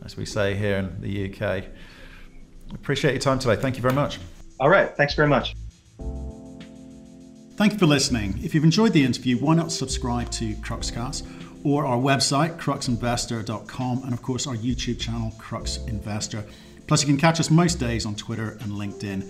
as 0.03 0.17
we 0.17 0.25
say 0.25 0.55
here 0.55 0.77
in 0.77 1.01
the 1.01 1.31
UK. 1.31 1.65
Appreciate 2.73 3.11
your 3.11 3.21
time 3.21 3.39
today. 3.39 3.59
Thank 3.59 3.75
you 3.75 3.81
very 3.81 3.93
much. 3.93 4.19
All 4.59 4.69
right. 4.69 4.95
Thanks 4.95 5.13
very 5.13 5.27
much. 5.27 5.55
Thank 7.57 7.73
you 7.73 7.79
for 7.79 7.85
listening. 7.85 8.39
If 8.43 8.55
you've 8.55 8.63
enjoyed 8.63 8.93
the 8.93 9.03
interview, 9.03 9.37
why 9.37 9.55
not 9.55 9.71
subscribe 9.71 10.31
to 10.31 10.53
Cruxcast? 10.55 11.27
or 11.63 11.85
our 11.85 11.97
website, 11.97 12.57
cruxinvestor.com, 12.57 14.03
and 14.03 14.13
of 14.13 14.21
course 14.23 14.47
our 14.47 14.55
YouTube 14.55 14.99
channel, 14.99 15.31
Crux 15.37 15.77
Investor. 15.85 16.43
Plus, 16.87 17.03
you 17.03 17.07
can 17.07 17.17
catch 17.17 17.39
us 17.39 17.51
most 17.51 17.75
days 17.75 18.03
on 18.07 18.15
Twitter 18.15 18.57
and 18.61 18.71
LinkedIn. 18.71 19.29